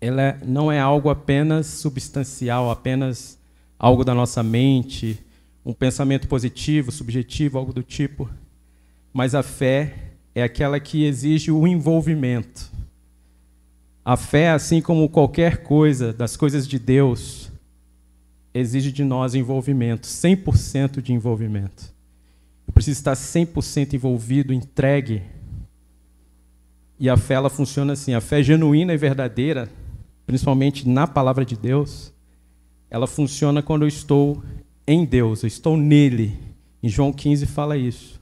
ela 0.00 0.38
não 0.44 0.70
é 0.70 0.78
algo 0.78 1.08
apenas 1.08 1.66
substancial, 1.66 2.70
apenas 2.70 3.38
algo 3.78 4.04
da 4.04 4.14
nossa 4.14 4.42
mente, 4.42 5.18
um 5.64 5.72
pensamento 5.72 6.28
positivo, 6.28 6.92
subjetivo, 6.92 7.56
algo 7.56 7.72
do 7.72 7.82
tipo. 7.82 8.28
Mas 9.12 9.34
a 9.34 9.42
fé 9.42 9.94
é 10.34 10.42
aquela 10.42 10.78
que 10.78 11.04
exige 11.04 11.50
o 11.50 11.66
envolvimento. 11.66 12.70
A 14.04 14.16
fé, 14.16 14.50
assim 14.50 14.82
como 14.82 15.08
qualquer 15.08 15.62
coisa 15.62 16.12
das 16.12 16.36
coisas 16.36 16.68
de 16.68 16.78
Deus, 16.78 17.50
exige 18.54 18.92
de 18.92 19.04
nós 19.04 19.34
envolvimento, 19.34 20.06
100% 20.06 21.02
de 21.02 21.12
envolvimento. 21.12 21.92
Eu 22.66 22.72
preciso 22.72 22.98
estar 22.98 23.14
100% 23.14 23.94
envolvido, 23.94 24.54
entregue. 24.54 25.22
E 26.98 27.10
a 27.10 27.16
fé 27.16 27.34
ela 27.34 27.50
funciona 27.50 27.92
assim, 27.92 28.14
a 28.14 28.20
fé 28.20 28.42
genuína 28.42 28.94
e 28.94 28.96
verdadeira 28.96 29.68
principalmente 30.26 30.88
na 30.88 31.06
palavra 31.06 31.44
de 31.44 31.56
Deus, 31.56 32.12
ela 32.90 33.06
funciona 33.06 33.62
quando 33.62 33.82
eu 33.82 33.88
estou 33.88 34.42
em 34.86 35.04
Deus, 35.04 35.42
eu 35.42 35.46
estou 35.46 35.76
nele. 35.76 36.38
Em 36.82 36.88
João 36.88 37.12
15 37.12 37.46
fala 37.46 37.76
isso. 37.76 38.20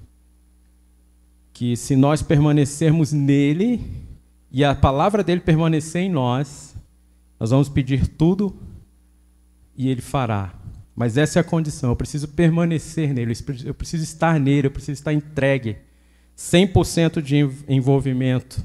Que 1.52 1.76
se 1.76 1.96
nós 1.96 2.22
permanecermos 2.22 3.12
nele 3.12 3.80
e 4.50 4.64
a 4.64 4.74
palavra 4.74 5.22
dele 5.22 5.40
permanecer 5.40 6.02
em 6.02 6.10
nós, 6.10 6.74
nós 7.38 7.50
vamos 7.50 7.68
pedir 7.68 8.06
tudo 8.06 8.54
e 9.76 9.88
ele 9.88 10.00
fará. 10.00 10.54
Mas 10.94 11.16
essa 11.16 11.38
é 11.38 11.40
a 11.40 11.44
condição, 11.44 11.90
eu 11.90 11.96
preciso 11.96 12.28
permanecer 12.28 13.14
nele, 13.14 13.34
eu 13.64 13.74
preciso 13.74 14.04
estar 14.04 14.38
nele, 14.38 14.66
eu 14.66 14.70
preciso 14.70 14.92
estar 14.92 15.12
entregue. 15.12 15.76
100% 16.36 17.22
de 17.22 17.36
envolvimento 17.68 18.64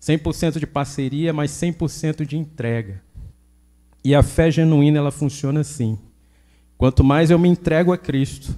100% 0.00 0.58
de 0.58 0.66
parceria, 0.66 1.32
mas 1.32 1.50
100% 1.50 2.24
de 2.24 2.36
entrega. 2.36 3.02
E 4.04 4.14
a 4.14 4.22
fé 4.22 4.50
genuína 4.50 4.98
ela 4.98 5.10
funciona 5.10 5.60
assim. 5.60 5.98
Quanto 6.76 7.02
mais 7.02 7.30
eu 7.30 7.38
me 7.38 7.48
entrego 7.48 7.92
a 7.92 7.98
Cristo, 7.98 8.54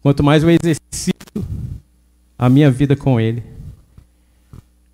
quanto 0.00 0.22
mais 0.22 0.42
eu 0.42 0.50
exercito 0.50 1.44
a 2.38 2.48
minha 2.48 2.70
vida 2.70 2.96
com 2.96 3.20
Ele, 3.20 3.42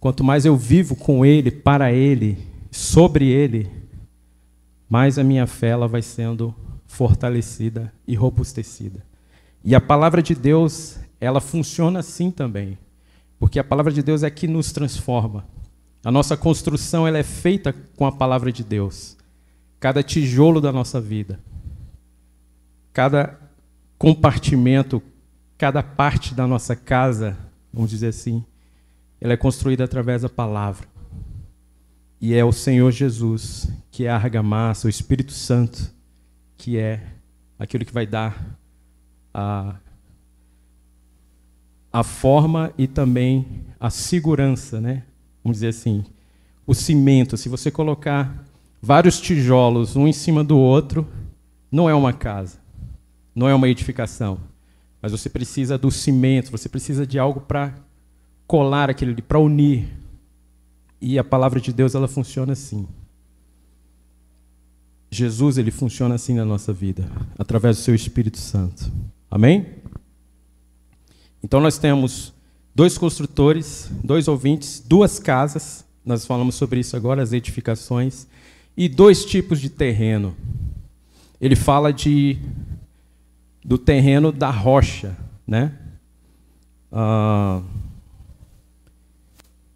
quanto 0.01 0.25
mais 0.25 0.45
eu 0.45 0.57
vivo 0.57 0.97
com 0.97 1.25
Ele, 1.25 1.51
para 1.51 1.93
Ele, 1.93 2.37
sobre 2.71 3.29
Ele, 3.29 3.71
mais 4.89 5.19
a 5.19 5.25
minha 5.25 5.47
fé 5.47 5.69
ela 5.69 5.87
vai 5.87 6.03
sendo 6.03 6.55
fortalecida 6.87 7.93
e 8.07 8.15
robustecida. 8.15 9.05
E 9.63 9.75
a 9.75 9.81
palavra 9.81 10.23
de 10.23 10.35
Deus, 10.35 10.99
ela 11.21 11.41
funciona 11.41 11.99
assim 11.99 12.31
também, 12.31 12.79
porque 13.39 13.59
a 13.59 13.65
palavra 13.65 13.93
de 13.93 14.03
Deus 14.03 14.23
é 14.23 14.31
que 14.31 14.49
nos 14.49 14.73
transforma. 14.73 15.45
A 16.05 16.11
nossa 16.11 16.37
construção 16.37 17.07
ela 17.07 17.19
é 17.19 17.23
feita 17.23 17.75
com 17.97 18.07
a 18.07 18.13
palavra 18.13 18.51
de 18.51 18.65
Deus. 18.65 19.17
Cada 19.79 20.03
tijolo 20.03 20.61
da 20.61 20.73
nossa 20.73 21.01
vida, 21.01 21.39
cada 22.93 23.39
compartimento, 23.99 25.03
cada 25.57 25.83
parte 25.83 26.35
da 26.35 26.47
nossa 26.47 26.75
casa, 26.75 27.37
vamos 27.73 27.91
dizer 27.91 28.09
assim, 28.09 28.45
ela 29.21 29.35
é 29.35 29.37
construída 29.37 29.85
através 29.85 30.23
da 30.23 30.29
palavra. 30.29 30.87
E 32.21 32.35
é 32.35 32.45
o 32.45 32.53
Senhor 32.53 32.91
Jesus 32.91 33.69
que 33.99 34.05
é 34.05 34.11
a 34.11 34.15
argamassa, 34.15 34.87
o 34.87 34.91
Espírito 34.91 35.33
Santo, 35.33 35.91
que 36.57 36.79
é 36.79 37.03
aquilo 37.59 37.85
que 37.85 37.93
vai 37.93 38.07
dar 38.07 38.57
a, 39.35 39.75
a 41.93 42.05
forma 42.05 42.73
e 42.79 42.87
também 42.87 43.65
a 43.81 43.91
segurança, 43.91 44.81
né? 44.81 45.03
vamos 45.43 45.57
dizer 45.57 45.69
assim, 45.69 46.05
o 46.65 46.75
cimento, 46.75 47.37
se 47.37 47.49
você 47.49 47.73
colocar 47.73 48.45
vários 48.81 49.21
tijolos 49.21 49.97
um 49.97 50.07
em 50.07 50.13
cima 50.13 50.45
do 50.45 50.57
outro, 50.57 51.05
não 51.73 51.91
é 51.91 51.95
uma 51.95 52.13
casa, 52.13 52.61
não 53.35 53.49
é 53.49 53.55
uma 53.57 53.69
edificação. 53.69 54.39
Mas 55.03 55.11
você 55.11 55.29
precisa 55.29 55.77
do 55.77 55.91
cimento, 55.91 56.53
você 56.53 56.69
precisa 56.69 57.05
de 57.05 57.19
algo 57.19 57.41
para 57.41 57.75
colar 58.47 58.91
ali, 58.91 59.23
para 59.23 59.41
unir. 59.41 59.89
E 61.01 61.19
a 61.19 61.25
palavra 61.25 61.61
de 61.61 61.73
Deus 61.73 61.95
ela 61.95 62.09
funciona 62.09 62.53
assim. 62.53 62.87
Jesus 65.11 65.57
ele 65.57 65.71
funciona 65.71 66.15
assim 66.15 66.35
na 66.35 66.45
nossa 66.45 66.73
vida, 66.73 67.11
através 67.39 67.77
do 67.77 67.83
seu 67.83 67.95
Espírito 67.95 68.39
Santo. 68.39 68.91
Amém? 69.31 69.67
Então 71.43 71.61
nós 71.61 71.79
temos 71.79 72.33
dois 72.75 72.99
construtores, 72.99 73.91
dois 74.05 74.29
ouvintes, 74.29 74.83
duas 74.87 75.19
casas, 75.19 75.85
nós 76.05 76.27
falamos 76.27 76.55
sobre 76.55 76.81
isso 76.81 76.97
agora, 76.97 77.23
as 77.23 77.33
edificações, 77.33 78.27
e 78.77 78.89
dois 78.89 79.25
tipos 79.25 79.61
de 79.61 79.71
terreno. 79.71 80.37
Ele 81.41 81.57
fala 81.57 81.93
de 81.93 82.39
do 83.65 83.77
terreno 83.77 84.33
da 84.33 84.51
rocha, 84.51 85.17
né? 85.47 85.77
Ah, 86.91 87.61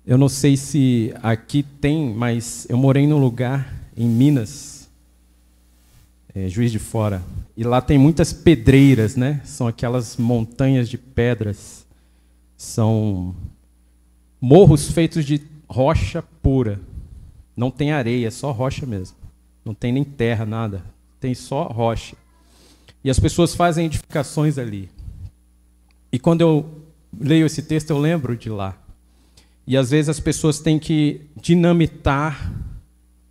Eu 0.04 0.18
não 0.18 0.28
sei 0.28 0.56
se 0.56 1.14
aqui 1.22 1.62
tem, 1.62 2.12
mas 2.12 2.66
eu 2.68 2.76
morei 2.76 3.06
num 3.06 3.18
lugar 3.18 3.72
em 3.96 4.08
Minas, 4.08 4.90
é, 6.34 6.48
Juiz 6.48 6.72
de 6.72 6.80
Fora, 6.80 7.22
e 7.56 7.62
lá 7.62 7.80
tem 7.80 7.98
muitas 7.98 8.32
pedreiras, 8.32 9.14
né? 9.14 9.40
São 9.44 9.68
aquelas 9.68 10.16
montanhas 10.16 10.88
de 10.88 10.98
pedras, 10.98 11.86
são 12.56 13.32
morros 14.40 14.90
feitos 14.90 15.24
de 15.24 15.40
rocha 15.68 16.20
pura. 16.42 16.80
Não 17.56 17.70
tem 17.70 17.92
areia, 17.92 18.26
é 18.26 18.30
só 18.30 18.50
rocha 18.50 18.84
mesmo. 18.84 19.16
Não 19.64 19.72
tem 19.72 19.92
nem 19.92 20.02
terra, 20.02 20.44
nada. 20.44 20.84
Tem 21.20 21.32
só 21.32 21.64
rocha. 21.68 22.16
E 23.04 23.10
as 23.10 23.20
pessoas 23.20 23.54
fazem 23.54 23.86
edificações 23.86 24.58
ali. 24.58 24.90
E 26.10 26.18
quando 26.18 26.40
eu 26.40 26.82
leio 27.20 27.46
esse 27.46 27.62
texto, 27.62 27.90
eu 27.90 27.98
lembro 27.98 28.36
de 28.36 28.50
lá. 28.50 28.76
E 29.72 29.76
às 29.78 29.90
vezes 29.90 30.10
as 30.10 30.20
pessoas 30.20 30.58
têm 30.58 30.78
que 30.78 31.22
dinamitar 31.40 32.52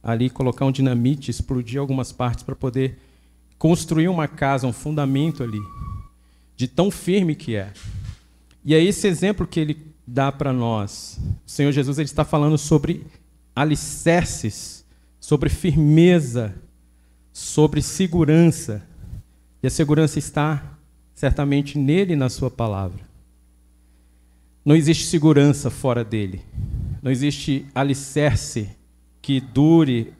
ali, 0.01 0.27
colocar 0.27 0.65
um 0.65 0.71
dinamite, 0.71 1.29
explodir 1.29 1.79
algumas 1.79 2.11
partes 2.11 2.43
para 2.43 2.55
poder 2.55 2.97
construir 3.59 4.07
uma 4.07 4.27
casa, 4.27 4.65
um 4.65 4.73
fundamento 4.73 5.43
ali, 5.43 5.59
de 6.57 6.67
tão 6.67 6.89
firme 6.89 7.35
que 7.35 7.55
é. 7.55 7.71
E 8.65 8.73
é 8.73 8.83
esse 8.83 9.07
exemplo 9.07 9.45
que 9.45 9.59
ele 9.59 9.85
dá 10.07 10.31
para 10.31 10.51
nós. 10.51 11.19
O 11.45 11.51
Senhor 11.51 11.71
Jesus 11.71 11.99
ele 11.99 12.07
está 12.07 12.25
falando 12.25 12.57
sobre 12.57 13.05
alicerces, 13.55 14.83
sobre 15.19 15.47
firmeza, 15.47 16.55
sobre 17.31 17.83
segurança. 17.83 18.81
E 19.61 19.67
a 19.67 19.69
segurança 19.69 20.17
está 20.17 20.75
certamente 21.13 21.77
nele 21.77 22.15
na 22.15 22.29
sua 22.29 22.49
palavra. 22.49 23.10
Não 24.63 24.75
existe 24.75 25.05
segurança 25.05 25.69
fora 25.69 26.03
dele. 26.03 26.41
Não 27.01 27.11
existe 27.11 27.65
alicerce 27.73 28.69
que 29.21 29.41
dure 29.41 30.13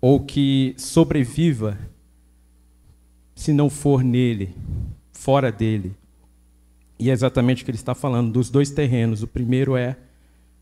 ou 0.00 0.20
que 0.20 0.74
sobreviva 0.78 1.76
se 3.34 3.52
não 3.52 3.68
for 3.68 4.02
nele, 4.02 4.54
fora 5.12 5.52
dele. 5.52 5.94
E 6.98 7.10
é 7.10 7.12
exatamente 7.12 7.62
o 7.62 7.64
que 7.64 7.70
ele 7.70 7.76
está 7.76 7.94
falando 7.94 8.32
dos 8.32 8.48
dois 8.48 8.70
terrenos. 8.70 9.22
O 9.22 9.26
primeiro 9.26 9.76
é 9.76 9.96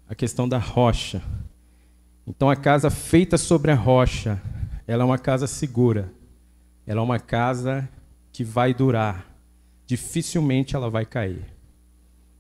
a 0.09 0.15
questão 0.15 0.49
da 0.49 0.59
rocha. 0.59 1.23
Então 2.27 2.51
a 2.51 2.57
casa 2.57 2.91
feita 2.91 3.39
sobre 3.39 3.71
a 3.71 3.75
rocha, 3.75 4.43
ela 4.87 5.03
é 5.03 5.07
uma 5.07 5.19
casa 5.19 5.47
segura. 5.47 6.13
Ela 6.87 7.01
é 7.01 7.05
uma 7.05 7.21
casa 7.21 7.89
que 8.33 8.43
vai 8.43 8.75
durar. 8.75 9.31
Dificilmente 9.87 10.75
ela 10.75 10.91
vai 10.91 11.05
cair. 11.07 11.54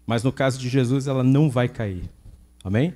Mas 0.07 0.23
no 0.23 0.33
caso 0.33 0.59
de 0.59 0.69
Jesus, 0.69 1.07
ela 1.07 1.23
não 1.23 1.49
vai 1.49 1.69
cair. 1.69 2.09
Amém? 2.63 2.95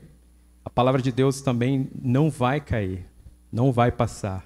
A 0.64 0.70
palavra 0.70 1.00
de 1.00 1.10
Deus 1.10 1.40
também 1.40 1.88
não 2.00 2.30
vai 2.30 2.60
cair, 2.60 3.06
não 3.50 3.72
vai 3.72 3.90
passar. 3.90 4.44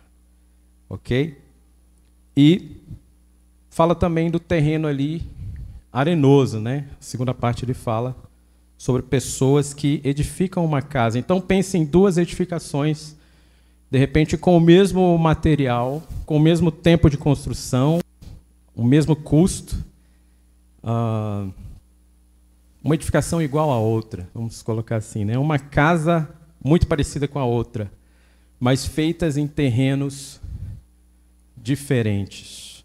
Ok? 0.88 1.38
E 2.36 2.76
fala 3.68 3.94
também 3.94 4.30
do 4.30 4.38
terreno 4.38 4.86
ali 4.86 5.22
arenoso, 5.92 6.60
né? 6.60 6.88
A 6.92 7.02
segunda 7.02 7.34
parte 7.34 7.64
ele 7.64 7.74
fala 7.74 8.16
sobre 8.78 9.02
pessoas 9.02 9.74
que 9.74 10.00
edificam 10.04 10.64
uma 10.64 10.80
casa. 10.80 11.18
Então 11.18 11.40
pense 11.40 11.76
em 11.76 11.84
duas 11.84 12.18
edificações, 12.18 13.16
de 13.90 13.98
repente 13.98 14.36
com 14.36 14.56
o 14.56 14.60
mesmo 14.60 15.16
material, 15.18 16.02
com 16.24 16.36
o 16.36 16.40
mesmo 16.40 16.70
tempo 16.72 17.10
de 17.10 17.18
construção, 17.18 18.00
o 18.74 18.84
mesmo 18.84 19.14
custo. 19.14 19.76
Uh, 20.82 21.52
uma 22.82 22.94
edificação 22.94 23.40
igual 23.40 23.70
à 23.70 23.78
outra, 23.78 24.28
vamos 24.34 24.62
colocar 24.62 24.96
assim, 24.96 25.24
né? 25.24 25.38
Uma 25.38 25.58
casa 25.58 26.28
muito 26.62 26.86
parecida 26.86 27.28
com 27.28 27.38
a 27.38 27.44
outra, 27.44 27.90
mas 28.58 28.84
feitas 28.84 29.36
em 29.36 29.46
terrenos 29.46 30.40
diferentes. 31.56 32.84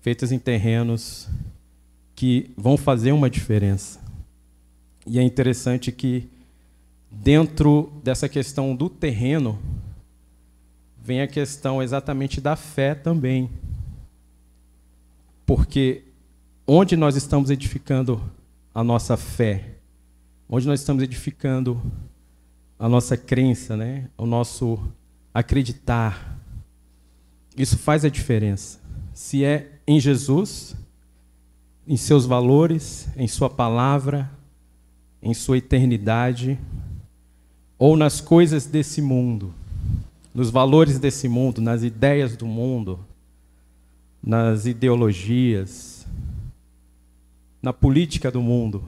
Feitas 0.00 0.32
em 0.32 0.38
terrenos 0.38 1.28
que 2.14 2.52
vão 2.56 2.76
fazer 2.76 3.12
uma 3.12 3.28
diferença. 3.28 4.00
E 5.06 5.18
é 5.18 5.22
interessante 5.22 5.90
que 5.90 6.28
dentro 7.10 7.92
dessa 8.02 8.28
questão 8.28 8.74
do 8.76 8.88
terreno 8.88 9.58
vem 11.00 11.20
a 11.20 11.26
questão 11.26 11.82
exatamente 11.82 12.40
da 12.40 12.54
fé 12.54 12.94
também. 12.94 13.50
Porque 15.44 16.04
onde 16.66 16.96
nós 16.96 17.16
estamos 17.16 17.50
edificando 17.50 18.22
a 18.74 18.82
nossa 18.82 19.16
fé, 19.16 19.76
onde 20.48 20.66
nós 20.66 20.80
estamos 20.80 21.02
edificando 21.02 21.80
a 22.78 22.88
nossa 22.88 23.16
crença, 23.16 23.76
né? 23.76 24.08
o 24.16 24.26
nosso 24.26 24.78
acreditar. 25.32 26.38
Isso 27.56 27.78
faz 27.78 28.04
a 28.04 28.08
diferença. 28.08 28.80
Se 29.12 29.44
é 29.44 29.78
em 29.86 30.00
Jesus, 30.00 30.74
em 31.86 31.96
seus 31.96 32.24
valores, 32.24 33.08
em 33.16 33.28
Sua 33.28 33.50
palavra, 33.50 34.30
em 35.22 35.34
Sua 35.34 35.58
eternidade, 35.58 36.58
ou 37.78 37.96
nas 37.96 38.20
coisas 38.20 38.64
desse 38.66 39.02
mundo, 39.02 39.52
nos 40.34 40.50
valores 40.50 40.98
desse 40.98 41.28
mundo, 41.28 41.60
nas 41.60 41.82
ideias 41.82 42.36
do 42.36 42.46
mundo, 42.46 42.98
nas 44.22 44.66
ideologias, 44.66 45.91
na 47.62 47.72
política 47.72 48.30
do 48.30 48.42
mundo, 48.42 48.84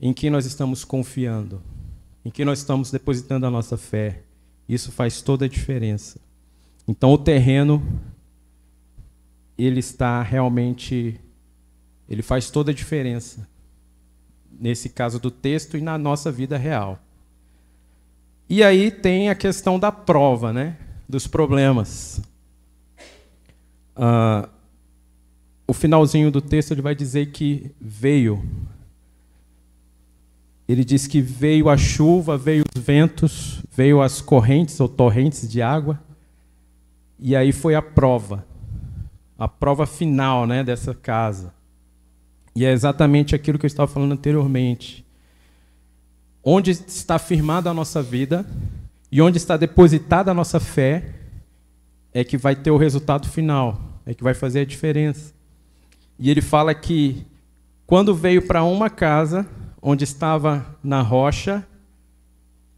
em 0.00 0.12
que 0.12 0.30
nós 0.30 0.46
estamos 0.46 0.84
confiando, 0.84 1.60
em 2.24 2.30
que 2.30 2.44
nós 2.44 2.60
estamos 2.60 2.90
depositando 2.90 3.46
a 3.46 3.50
nossa 3.50 3.76
fé. 3.76 4.22
Isso 4.68 4.92
faz 4.92 5.20
toda 5.20 5.44
a 5.46 5.48
diferença. 5.48 6.20
Então 6.86 7.12
o 7.12 7.18
terreno 7.18 7.82
ele 9.58 9.80
está 9.80 10.22
realmente 10.22 11.20
ele 12.08 12.22
faz 12.22 12.50
toda 12.50 12.70
a 12.70 12.74
diferença 12.74 13.46
nesse 14.50 14.88
caso 14.88 15.18
do 15.18 15.30
texto 15.30 15.76
e 15.76 15.80
na 15.80 15.96
nossa 15.96 16.30
vida 16.30 16.58
real. 16.58 16.98
E 18.48 18.62
aí 18.62 18.90
tem 18.90 19.30
a 19.30 19.34
questão 19.34 19.78
da 19.78 19.92
prova, 19.92 20.52
né? 20.52 20.76
Dos 21.08 21.26
problemas. 21.26 22.20
Uh, 23.96 24.48
o 25.70 25.72
finalzinho 25.72 26.32
do 26.32 26.40
texto 26.40 26.72
ele 26.72 26.82
vai 26.82 26.96
dizer 26.96 27.26
que 27.26 27.70
veio. 27.80 28.44
Ele 30.68 30.84
diz 30.84 31.06
que 31.06 31.20
veio 31.20 31.68
a 31.68 31.76
chuva, 31.76 32.36
veio 32.36 32.64
os 32.74 32.82
ventos, 32.82 33.62
veio 33.70 34.02
as 34.02 34.20
correntes 34.20 34.80
ou 34.80 34.88
torrentes 34.88 35.48
de 35.48 35.62
água. 35.62 36.02
E 37.20 37.36
aí 37.36 37.52
foi 37.52 37.76
a 37.76 37.82
prova. 37.82 38.44
A 39.38 39.46
prova 39.46 39.86
final, 39.86 40.44
né, 40.44 40.64
dessa 40.64 40.92
casa. 40.92 41.54
E 42.52 42.64
é 42.64 42.72
exatamente 42.72 43.36
aquilo 43.36 43.56
que 43.56 43.64
eu 43.64 43.68
estava 43.68 43.86
falando 43.86 44.10
anteriormente. 44.10 45.06
Onde 46.42 46.72
está 46.72 47.16
firmada 47.16 47.70
a 47.70 47.74
nossa 47.74 48.02
vida 48.02 48.44
e 49.12 49.22
onde 49.22 49.36
está 49.36 49.56
depositada 49.56 50.32
a 50.32 50.34
nossa 50.34 50.58
fé 50.58 51.14
é 52.12 52.24
que 52.24 52.36
vai 52.36 52.56
ter 52.56 52.72
o 52.72 52.76
resultado 52.76 53.28
final, 53.28 54.00
é 54.04 54.12
que 54.12 54.24
vai 54.24 54.34
fazer 54.34 54.62
a 54.62 54.64
diferença. 54.64 55.38
E 56.20 56.28
ele 56.28 56.42
fala 56.42 56.74
que 56.74 57.26
quando 57.86 58.14
veio 58.14 58.46
para 58.46 58.62
uma 58.62 58.90
casa 58.90 59.48
onde 59.80 60.04
estava 60.04 60.78
na 60.82 61.00
rocha, 61.00 61.66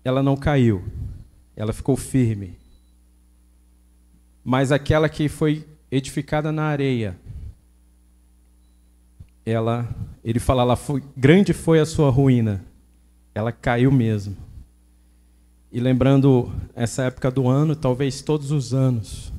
ela 0.05 0.23
não 0.23 0.37
caiu, 0.37 0.85
ela 1.57 1.73
ficou 1.73 1.97
firme. 1.97 2.57
Mas 4.45 4.71
aquela 4.71 5.09
que 5.09 5.29
foi 5.29 5.67
edificada 5.91 6.53
na 6.53 6.67
areia, 6.67 7.19
ela, 9.45 9.93
ele 10.23 10.39
fala 10.39 10.77
foi, 10.77 11.03
grande 11.17 11.53
foi 11.53 11.81
a 11.81 11.85
sua 11.85 12.11
ruína, 12.11 12.65
ela 13.35 13.51
caiu 13.51 13.91
mesmo. 13.91 14.37
E 15.73 15.81
lembrando 15.81 16.53
essa 16.77 17.03
época 17.03 17.29
do 17.29 17.49
ano, 17.49 17.75
talvez 17.75 18.23
todos 18.23 18.53
os 18.53 18.73
anos, 18.73 19.33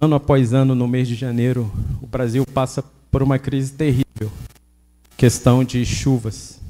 ano 0.00 0.14
após 0.14 0.52
ano, 0.52 0.74
no 0.74 0.86
mês 0.86 1.08
de 1.08 1.14
janeiro, 1.14 1.70
o 2.00 2.06
Brasil 2.06 2.44
passa 2.46 2.82
por 3.10 3.22
uma 3.22 3.38
crise 3.38 3.72
terrível. 3.72 4.30
Questão 5.16 5.64
de 5.64 5.84
chuvas, 5.84 6.60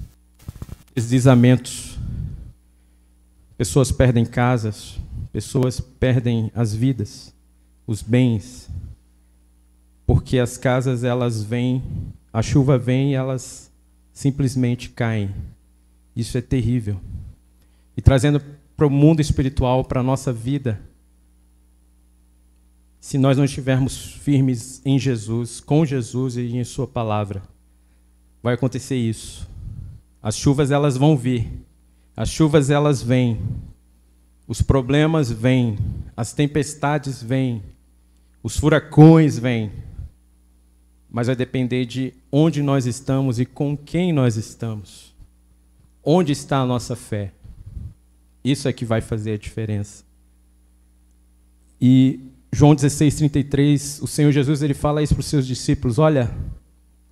deslizamentos. 0.95 1.99
Pessoas 3.59 3.93
perdem 3.93 4.25
casas, 4.25 4.99
pessoas 5.33 5.81
perdem 5.81 6.51
as 6.55 6.75
vidas, 6.75 7.35
os 7.87 8.01
bens, 8.01 8.71
porque 10.07 10.39
as 10.39 10.57
casas 10.57 11.05
elas 11.05 11.43
vêm, 11.43 11.83
a 12.33 12.41
chuva 12.43 12.79
vem 12.79 13.11
e 13.11 13.15
elas 13.15 13.71
simplesmente 14.13 14.89
caem. 14.89 15.31
Isso 16.17 16.39
é 16.39 16.41
terrível. 16.41 16.99
E 17.97 18.01
trazendo 18.01 18.41
para 18.77 18.87
o 18.87 18.91
mundo 18.91 19.21
espiritual, 19.21 19.85
para 19.85 20.01
a 20.01 20.03
nossa 20.03 20.33
vida, 20.33 20.81
se 23.11 23.19
nós 23.19 23.37
não 23.37 23.45
estivermos 23.45 24.13
firmes 24.23 24.81
em 24.85 24.97
Jesus, 24.97 25.59
com 25.59 25.85
Jesus 25.85 26.37
e 26.37 26.57
em 26.57 26.63
Sua 26.63 26.87
palavra. 26.87 27.43
Vai 28.41 28.55
acontecer 28.55 28.95
isso. 28.95 29.51
As 30.23 30.37
chuvas 30.37 30.71
elas 30.71 30.97
vão 30.97 31.17
vir. 31.17 31.51
As 32.17 32.29
chuvas 32.29 32.71
elas 32.71 33.03
vêm. 33.03 33.41
Os 34.47 34.63
problemas 34.63 35.29
vêm, 35.29 35.77
as 36.17 36.33
tempestades 36.33 37.21
vêm, 37.21 37.65
os 38.45 38.57
furacões 38.57 39.37
vêm. 39.37 39.73
Mas 41.11 41.27
vai 41.27 41.35
depender 41.35 41.87
de 41.87 42.15
onde 42.31 42.63
nós 42.63 42.87
estamos 42.87 43.41
e 43.41 43.45
com 43.45 43.77
quem 43.77 44.13
nós 44.13 44.37
estamos. 44.37 45.13
Onde 46.01 46.31
está 46.31 46.61
a 46.61 46.67
nossa 46.67 46.95
fé? 46.95 47.33
Isso 48.45 48.69
é 48.69 48.73
que 48.73 48.85
vai 48.85 49.01
fazer 49.01 49.33
a 49.33 49.37
diferença. 49.37 50.05
E 51.81 52.30
João 52.53 52.75
16, 52.75 53.15
33, 53.17 54.03
o 54.03 54.07
Senhor 54.09 54.33
Jesus 54.33 54.61
ele 54.61 54.75
fala 54.75 55.03
isso 55.03 55.15
para 55.15 55.21
os 55.21 55.27
seus 55.27 55.47
discípulos: 55.47 55.99
Olha, 55.99 56.31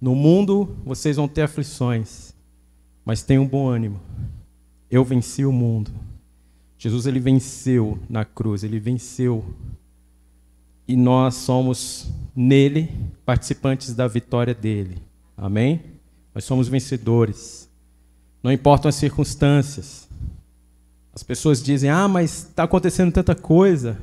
no 0.01 0.14
mundo 0.14 0.77
vocês 0.85 1.16
vão 1.16 1.29
ter 1.29 1.42
aflições, 1.42 2.35
mas 3.05 3.22
tenham 3.22 3.46
bom 3.46 3.68
ânimo. 3.68 4.01
Eu 4.90 5.05
venci 5.05 5.44
o 5.44 5.53
mundo. 5.53 5.92
Jesus 6.77 7.07
ele 7.07 7.20
venceu 7.20 7.98
na 8.09 8.24
cruz, 8.24 8.64
ele 8.64 8.81
venceu. 8.81 9.44
E 10.87 10.96
nós 10.96 11.35
somos 11.35 12.11
nele 12.35 12.90
participantes 13.24 13.94
da 13.94 14.09
vitória 14.09 14.55
dele. 14.55 15.03
Amém? 15.37 15.83
Nós 16.35 16.44
somos 16.44 16.66
vencedores. 16.66 17.68
Não 18.42 18.51
importam 18.51 18.88
as 18.88 18.94
circunstâncias. 18.96 20.09
As 21.12 21.22
pessoas 21.22 21.62
dizem: 21.62 21.90
"Ah, 21.90 22.09
mas 22.09 22.46
está 22.48 22.64
acontecendo 22.64 23.12
tanta 23.12 23.37
coisa". 23.37 23.98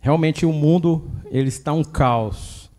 Realmente 0.00 0.46
o 0.46 0.52
mundo 0.52 1.10
ele 1.30 1.48
está 1.48 1.72
um 1.72 1.84
caos. 1.84 2.70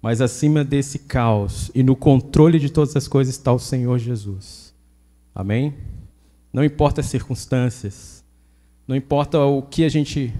Mas 0.00 0.20
acima 0.20 0.64
desse 0.64 0.98
caos 0.98 1.70
e 1.74 1.82
no 1.82 1.94
controle 1.94 2.58
de 2.58 2.70
todas 2.70 2.96
as 2.96 3.06
coisas 3.06 3.34
está 3.34 3.52
o 3.52 3.58
Senhor 3.58 3.98
Jesus. 3.98 4.74
Amém? 5.34 5.74
Não 6.52 6.64
importa 6.64 7.00
as 7.00 7.06
circunstâncias, 7.06 8.24
não 8.86 8.96
importa 8.96 9.38
o 9.38 9.62
que 9.62 9.84
a 9.84 9.88
gente 9.88 10.34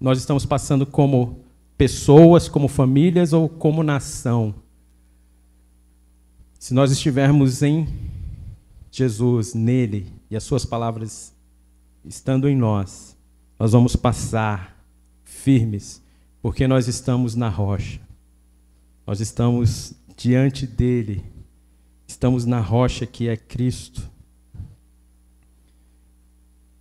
nós 0.00 0.18
estamos 0.18 0.46
passando 0.46 0.86
como 0.86 1.40
pessoas, 1.76 2.48
como 2.48 2.68
famílias 2.68 3.32
ou 3.32 3.48
como 3.48 3.82
nação. 3.82 4.54
Se 6.58 6.72
nós 6.72 6.90
estivermos 6.90 7.62
em 7.62 7.86
Jesus, 8.90 9.54
nele, 9.54 10.12
e 10.30 10.36
as 10.36 10.44
suas 10.44 10.64
palavras 10.64 11.32
estando 12.04 12.48
em 12.48 12.56
nós, 12.56 13.16
nós 13.58 13.72
vamos 13.72 13.96
passar 13.96 14.77
firmes, 15.48 16.02
porque 16.42 16.68
nós 16.68 16.88
estamos 16.88 17.34
na 17.34 17.48
rocha. 17.48 17.98
Nós 19.06 19.18
estamos 19.18 19.94
diante 20.14 20.66
dele. 20.66 21.24
Estamos 22.06 22.44
na 22.44 22.60
rocha 22.60 23.06
que 23.06 23.30
é 23.30 23.34
Cristo. 23.34 24.10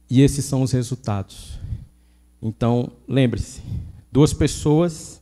E 0.09 0.21
esses 0.21 0.43
são 0.43 0.63
os 0.63 0.73
resultados. 0.73 1.57
Então, 2.41 2.91
lembre-se: 3.07 3.61
duas 4.11 4.33
pessoas 4.33 5.21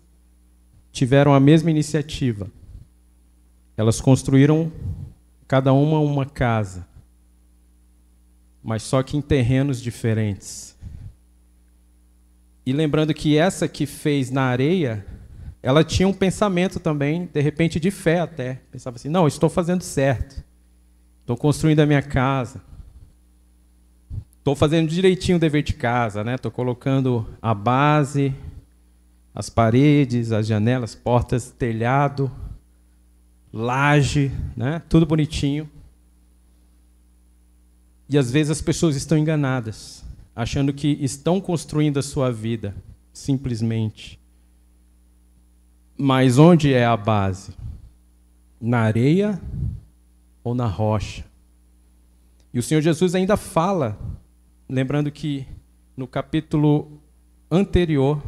tiveram 0.92 1.32
a 1.32 1.40
mesma 1.40 1.70
iniciativa. 1.70 2.50
Elas 3.78 4.02
construíram 4.02 4.72
cada 5.48 5.72
uma 5.72 6.00
uma 6.00 6.26
casa, 6.26 6.88
mas 8.64 8.82
só 8.82 9.04
que 9.04 9.16
em 9.16 9.22
terrenos 9.22 9.80
diferentes. 9.80 10.76
E 12.66 12.74
lembrando 12.74 13.14
que 13.14 13.38
essa 13.38 13.68
que 13.68 13.86
fez 13.86 14.32
na 14.32 14.44
areia, 14.44 15.06
ela 15.62 15.84
tinha 15.84 16.08
um 16.08 16.14
pensamento 16.14 16.80
também, 16.80 17.30
de 17.32 17.42
repente 17.42 17.80
de 17.80 17.92
fé 17.92 18.20
até. 18.20 18.62
Pensava 18.72 18.96
assim: 18.96 19.10
não, 19.10 19.28
estou 19.28 19.50
fazendo 19.50 19.84
certo. 19.84 20.44
Estou 21.22 21.36
construindo 21.36 21.80
a 21.80 21.86
minha 21.86 22.02
casa. 22.02 22.62
Estou 24.38 24.56
fazendo 24.56 24.88
direitinho 24.88 25.38
o 25.38 25.40
dever 25.40 25.64
de 25.64 25.74
casa, 25.74 26.24
né? 26.24 26.36
Estou 26.36 26.52
colocando 26.52 27.28
a 27.42 27.52
base, 27.52 28.32
as 29.34 29.50
paredes, 29.50 30.32
as 30.32 30.46
janelas, 30.46 30.94
portas, 30.94 31.50
telhado, 31.50 32.32
laje, 33.52 34.32
né? 34.56 34.84
Tudo 34.88 35.04
bonitinho. 35.04 35.68
E 38.08 38.20
às 38.20 38.30
vezes 38.30 38.52
as 38.52 38.62
pessoas 38.62 38.96
estão 38.96 39.18
enganadas, 39.18 40.05
achando 40.36 40.74
que 40.74 40.88
estão 41.02 41.40
construindo 41.40 41.98
a 41.98 42.04
sua 42.04 42.32
vida, 42.32 42.76
simplesmente. 43.14 44.20
Mas 45.98 46.38
onde 46.38 46.74
é 46.74 46.86
a 46.86 46.98
base? 46.98 47.54
Na 48.60 48.80
areia 48.80 49.40
ou 50.44 50.54
na 50.54 50.68
rocha? 50.68 51.24
E 52.54 52.60
o 52.60 52.64
Senhor 52.64 52.82
Jesus 52.82 53.16
ainda 53.16 53.38
fala 53.38 53.98
Lembrando 54.68 55.12
que 55.12 55.46
no 55.96 56.08
capítulo 56.08 57.00
anterior, 57.52 58.22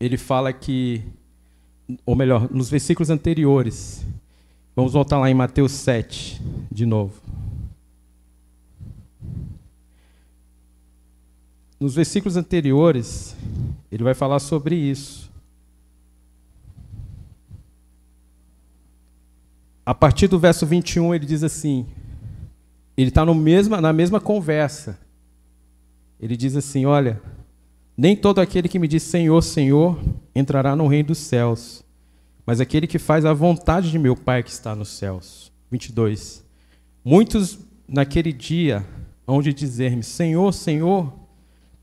ele 0.00 0.16
fala 0.16 0.54
que, 0.54 1.02
ou 2.06 2.16
melhor, 2.16 2.50
nos 2.50 2.70
versículos 2.70 3.10
anteriores, 3.10 4.06
vamos 4.74 4.94
voltar 4.94 5.18
lá 5.18 5.30
em 5.30 5.34
Mateus 5.34 5.72
7, 5.72 6.40
de 6.72 6.86
novo. 6.86 7.20
Nos 11.78 11.94
versículos 11.94 12.36
anteriores, 12.36 13.36
ele 13.90 14.02
vai 14.02 14.14
falar 14.14 14.38
sobre 14.40 14.74
isso. 14.74 15.30
A 19.86 19.94
partir 19.94 20.28
do 20.28 20.38
verso 20.38 20.66
21, 20.66 21.14
ele 21.14 21.24
diz 21.24 21.42
assim: 21.42 21.86
ele 22.98 23.10
está 23.10 23.24
na 23.24 23.92
mesma 23.92 24.20
conversa. 24.20 24.98
Ele 26.18 26.36
diz 26.36 26.56
assim: 26.56 26.84
Olha, 26.84 27.22
nem 27.96 28.16
todo 28.16 28.40
aquele 28.40 28.68
que 28.68 28.76
me 28.76 28.88
diz 28.88 29.04
Senhor, 29.04 29.40
Senhor 29.40 29.96
entrará 30.34 30.74
no 30.74 30.88
reino 30.88 31.08
dos 31.08 31.18
céus, 31.18 31.84
mas 32.44 32.60
aquele 32.60 32.88
que 32.88 32.98
faz 32.98 33.24
a 33.24 33.32
vontade 33.32 33.92
de 33.92 34.00
meu 34.00 34.16
Pai 34.16 34.42
que 34.42 34.50
está 34.50 34.74
nos 34.74 34.88
céus. 34.88 35.52
22. 35.70 36.44
Muitos 37.04 37.60
naquele 37.86 38.32
dia 38.32 38.84
hão 39.24 39.40
de 39.40 39.54
dizer-me: 39.54 40.02
Senhor, 40.02 40.52
Senhor, 40.52 41.12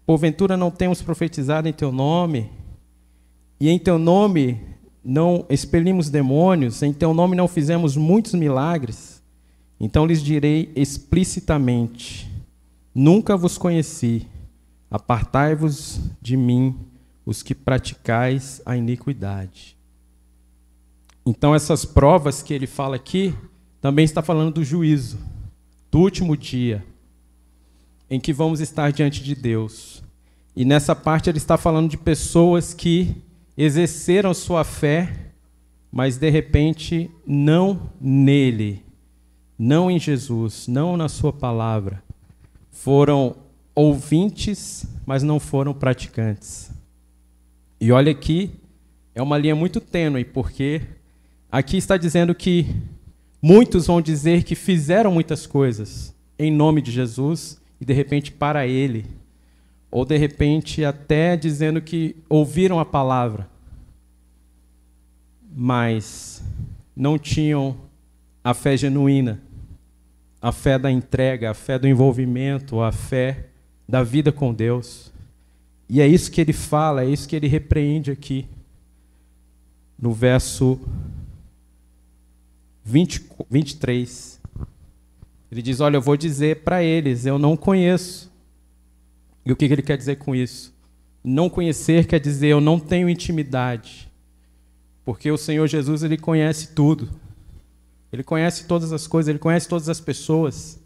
porventura 0.05 0.55
não 0.55 0.69
temos 0.69 1.01
profetizado 1.01 1.67
em 1.67 1.73
teu 1.73 1.91
nome, 1.91 2.49
e 3.59 3.69
em 3.69 3.79
teu 3.79 3.97
nome 3.97 4.59
não 5.03 5.45
expelimos 5.49 6.09
demônios, 6.09 6.81
em 6.81 6.93
teu 6.93 7.13
nome 7.13 7.35
não 7.35 7.47
fizemos 7.47 7.95
muitos 7.95 8.33
milagres. 8.33 9.21
Então 9.79 10.05
lhes 10.05 10.21
direi 10.21 10.71
explicitamente: 10.75 12.31
Nunca 12.93 13.35
vos 13.35 13.57
conheci. 13.57 14.27
Apartai-vos 14.89 15.99
de 16.21 16.37
mim, 16.37 16.75
os 17.25 17.43
que 17.43 17.53
praticais 17.53 18.61
a 18.65 18.77
iniquidade. 18.77 19.75
Então, 21.25 21.55
essas 21.55 21.83
provas 21.83 22.43
que 22.43 22.53
ele 22.53 22.67
fala 22.67 22.95
aqui, 22.95 23.33
também 23.81 24.05
está 24.05 24.21
falando 24.21 24.53
do 24.53 24.63
juízo, 24.63 25.17
do 25.91 25.99
último 25.99 26.37
dia, 26.37 26.85
em 28.09 28.19
que 28.19 28.33
vamos 28.33 28.59
estar 28.59 28.91
diante 28.91 29.23
de 29.23 29.35
Deus. 29.35 30.03
E 30.55 30.63
nessa 30.63 30.95
parte 30.95 31.29
ele 31.29 31.37
está 31.37 31.57
falando 31.57 31.89
de 31.89 31.97
pessoas 31.97 32.73
que 32.73 33.15
exerceram 33.57 34.33
sua 34.33 34.63
fé, 34.63 35.31
mas 35.91 36.17
de 36.17 36.29
repente 36.29 37.09
não 37.25 37.89
nele, 37.99 38.83
não 39.57 39.89
em 39.89 39.99
Jesus, 39.99 40.67
não 40.67 40.97
na 40.97 41.07
Sua 41.07 41.31
palavra. 41.31 42.03
Foram 42.69 43.35
ouvintes, 43.73 44.85
mas 45.05 45.23
não 45.23 45.39
foram 45.39 45.73
praticantes. 45.73 46.71
E 47.79 47.91
olha 47.91 48.11
aqui, 48.11 48.51
é 49.13 49.21
uma 49.21 49.37
linha 49.37 49.55
muito 49.55 49.79
tênue, 49.79 50.25
porque 50.25 50.81
aqui 51.51 51.77
está 51.77 51.97
dizendo 51.97 52.35
que 52.35 52.67
muitos 53.41 53.87
vão 53.87 54.01
dizer 54.01 54.43
que 54.43 54.55
fizeram 54.55 55.11
muitas 55.11 55.45
coisas 55.45 56.13
em 56.37 56.51
nome 56.51 56.81
de 56.81 56.91
Jesus 56.91 57.61
e 57.79 57.85
de 57.85 57.93
repente 57.93 58.31
para 58.31 58.67
Ele, 58.67 59.05
ou 59.91 60.05
de 60.05 60.17
repente 60.17 60.83
até 60.83 61.37
dizendo 61.37 61.81
que 61.81 62.15
ouviram 62.29 62.79
a 62.79 62.85
palavra, 62.85 63.49
mas 65.55 66.43
não 66.95 67.17
tinham 67.17 67.77
a 68.43 68.53
fé 68.53 68.75
genuína, 68.75 69.41
a 70.41 70.51
fé 70.51 70.77
da 70.77 70.91
entrega, 70.91 71.49
a 71.49 71.53
fé 71.53 71.79
do 71.79 71.87
envolvimento, 71.87 72.81
a 72.81 72.91
fé 72.91 73.47
da 73.87 74.03
vida 74.03 74.31
com 74.31 74.53
Deus. 74.53 75.11
E 75.89 76.01
é 76.01 76.07
isso 76.07 76.31
que 76.31 76.41
ele 76.41 76.53
fala, 76.53 77.03
é 77.03 77.09
isso 77.09 77.27
que 77.27 77.35
ele 77.35 77.47
repreende 77.47 78.11
aqui, 78.11 78.47
no 79.97 80.11
verso 80.11 80.79
20, 82.83 83.25
23. 83.49 84.34
Ele 85.51 85.61
diz: 85.61 85.79
Olha, 85.79 85.97
eu 85.97 86.01
vou 86.01 86.17
dizer 86.17 86.63
para 86.63 86.83
eles, 86.83 87.25
eu 87.25 87.37
não 87.37 87.55
conheço. 87.55 88.31
E 89.45 89.51
o 89.51 89.55
que 89.55 89.65
ele 89.65 89.81
quer 89.81 89.97
dizer 89.97 90.17
com 90.17 90.35
isso? 90.35 90.73
Não 91.23 91.49
conhecer 91.49 92.05
quer 92.05 92.19
dizer 92.19 92.47
eu 92.47 92.61
não 92.61 92.79
tenho 92.79 93.09
intimidade. 93.09 94.11
Porque 95.03 95.31
o 95.31 95.37
Senhor 95.37 95.67
Jesus 95.67 96.03
ele 96.03 96.17
conhece 96.17 96.69
tudo. 96.73 97.09
Ele 98.11 98.23
conhece 98.23 98.65
todas 98.65 98.91
as 98.91 99.05
coisas, 99.07 99.29
ele 99.29 99.39
conhece 99.39 99.67
todas 99.67 99.89
as 99.89 99.99
pessoas. 99.99 100.79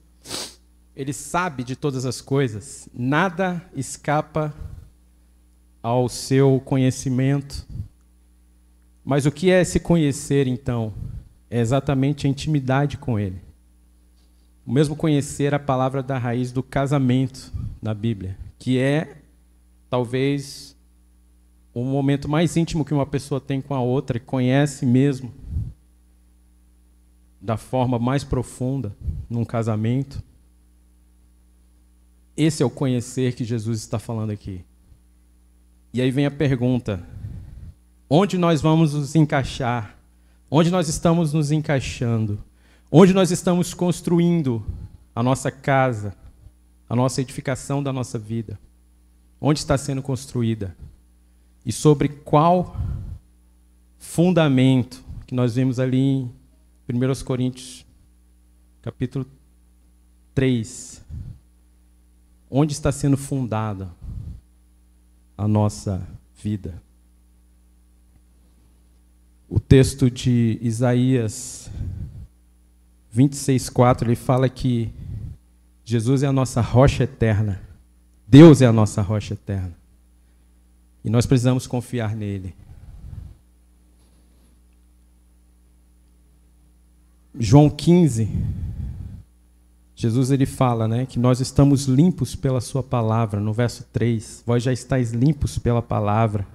Ele 0.96 1.14
sabe 1.14 1.64
de 1.64 1.76
todas 1.76 2.06
as 2.06 2.20
coisas. 2.20 2.90
Nada 2.94 3.64
escapa 3.74 4.54
ao 5.82 6.10
seu 6.10 6.62
conhecimento. 6.66 7.66
Mas 9.04 9.26
o 9.26 9.32
que 9.32 9.50
é 9.50 9.64
se 9.64 9.80
conhecer, 9.80 10.48
então? 10.48 10.94
É 11.50 11.60
exatamente 11.60 12.28
a 12.28 12.30
intimidade 12.30 12.98
com 12.98 13.18
Ele. 13.20 13.42
O 14.70 14.72
mesmo 14.72 14.96
conhecer 14.96 15.52
a 15.52 15.58
palavra 15.58 16.04
da 16.04 16.20
raiz 16.20 16.52
do 16.52 16.62
casamento 16.62 17.52
na 17.82 17.92
Bíblia, 17.92 18.38
que 18.60 18.78
é 18.78 19.18
talvez 19.90 20.78
o 21.74 21.84
momento 21.84 22.30
mais 22.30 22.56
íntimo 22.56 22.86
que 22.86 22.94
uma 22.94 23.08
pessoa 23.08 23.42
tem 23.42 23.62
com 23.62 23.74
a 23.74 23.82
outra, 23.82 24.18
e 24.18 24.20
conhece 24.20 24.86
mesmo 24.86 25.34
da 27.42 27.58
forma 27.58 27.98
mais 27.98 28.24
profunda 28.24 28.96
num 29.28 29.44
casamento. 29.44 30.22
Esse 32.38 32.62
é 32.62 32.66
o 32.66 32.70
conhecer 32.70 33.34
que 33.34 33.44
Jesus 33.44 33.80
está 33.80 33.98
falando 33.98 34.30
aqui. 34.30 34.64
E 35.92 36.00
aí 36.00 36.12
vem 36.12 36.28
a 36.28 36.32
pergunta: 36.32 37.04
onde 38.08 38.38
nós 38.38 38.62
vamos 38.62 38.94
nos 38.94 39.16
encaixar? 39.16 39.98
Onde 40.52 40.70
nós 40.70 40.88
estamos 40.88 41.34
nos 41.34 41.52
encaixando? 41.52 42.48
Onde 42.92 43.14
nós 43.14 43.30
estamos 43.30 43.76
construindo 43.76 44.66
a 45.14 45.22
nossa 45.22 45.52
casa, 45.52 46.16
a 46.90 46.96
nossa 46.96 47.22
edificação 47.22 47.84
da 47.84 47.94
nossa 47.94 48.18
vida? 48.18 48.60
Onde 49.40 49.60
está 49.60 49.78
sendo 49.78 50.02
construída? 50.02 50.76
E 51.64 51.72
sobre 51.72 52.10
qual 52.10 52.76
fundamento 54.00 55.04
que 55.28 55.36
nós 55.36 55.54
vimos 55.54 55.80
ali 55.80 56.00
em 56.00 56.34
1 56.90 57.24
Coríntios, 57.24 57.86
capítulo 58.82 59.24
3. 60.34 61.06
Onde 62.50 62.74
está 62.74 62.92
sendo 62.92 63.18
fundada 63.18 63.92
a 65.38 65.48
nossa 65.48 66.02
vida? 66.42 66.82
O 69.48 69.60
texto 69.60 70.10
de 70.10 70.58
Isaías 70.60 71.70
26:4 73.14 74.08
ele 74.08 74.16
fala 74.16 74.48
que 74.48 74.92
Jesus 75.84 76.24
é 76.24 76.28
a 76.28 76.34
nossa 76.34 76.62
rocha 76.62 77.04
eterna. 77.04 77.62
Deus 78.28 78.62
é 78.62 78.68
a 78.68 78.74
nossa 78.74 79.02
rocha 79.02 79.34
eterna. 79.34 79.74
E 81.04 81.10
nós 81.10 81.26
precisamos 81.26 81.66
confiar 81.66 82.16
nele. 82.16 82.54
João 87.40 87.70
15, 87.70 88.30
Jesus 89.96 90.32
ele 90.32 90.46
fala, 90.46 90.88
né, 90.88 91.06
que 91.06 91.20
nós 91.20 91.40
estamos 91.40 91.86
limpos 91.86 92.36
pela 92.36 92.62
sua 92.62 92.82
palavra, 92.82 93.40
no 93.40 93.52
verso 93.52 93.86
3. 93.92 94.44
Vós 94.46 94.64
já 94.64 94.72
estáis 94.72 95.12
limpos 95.12 95.58
pela 95.58 95.82
palavra. 95.82 96.48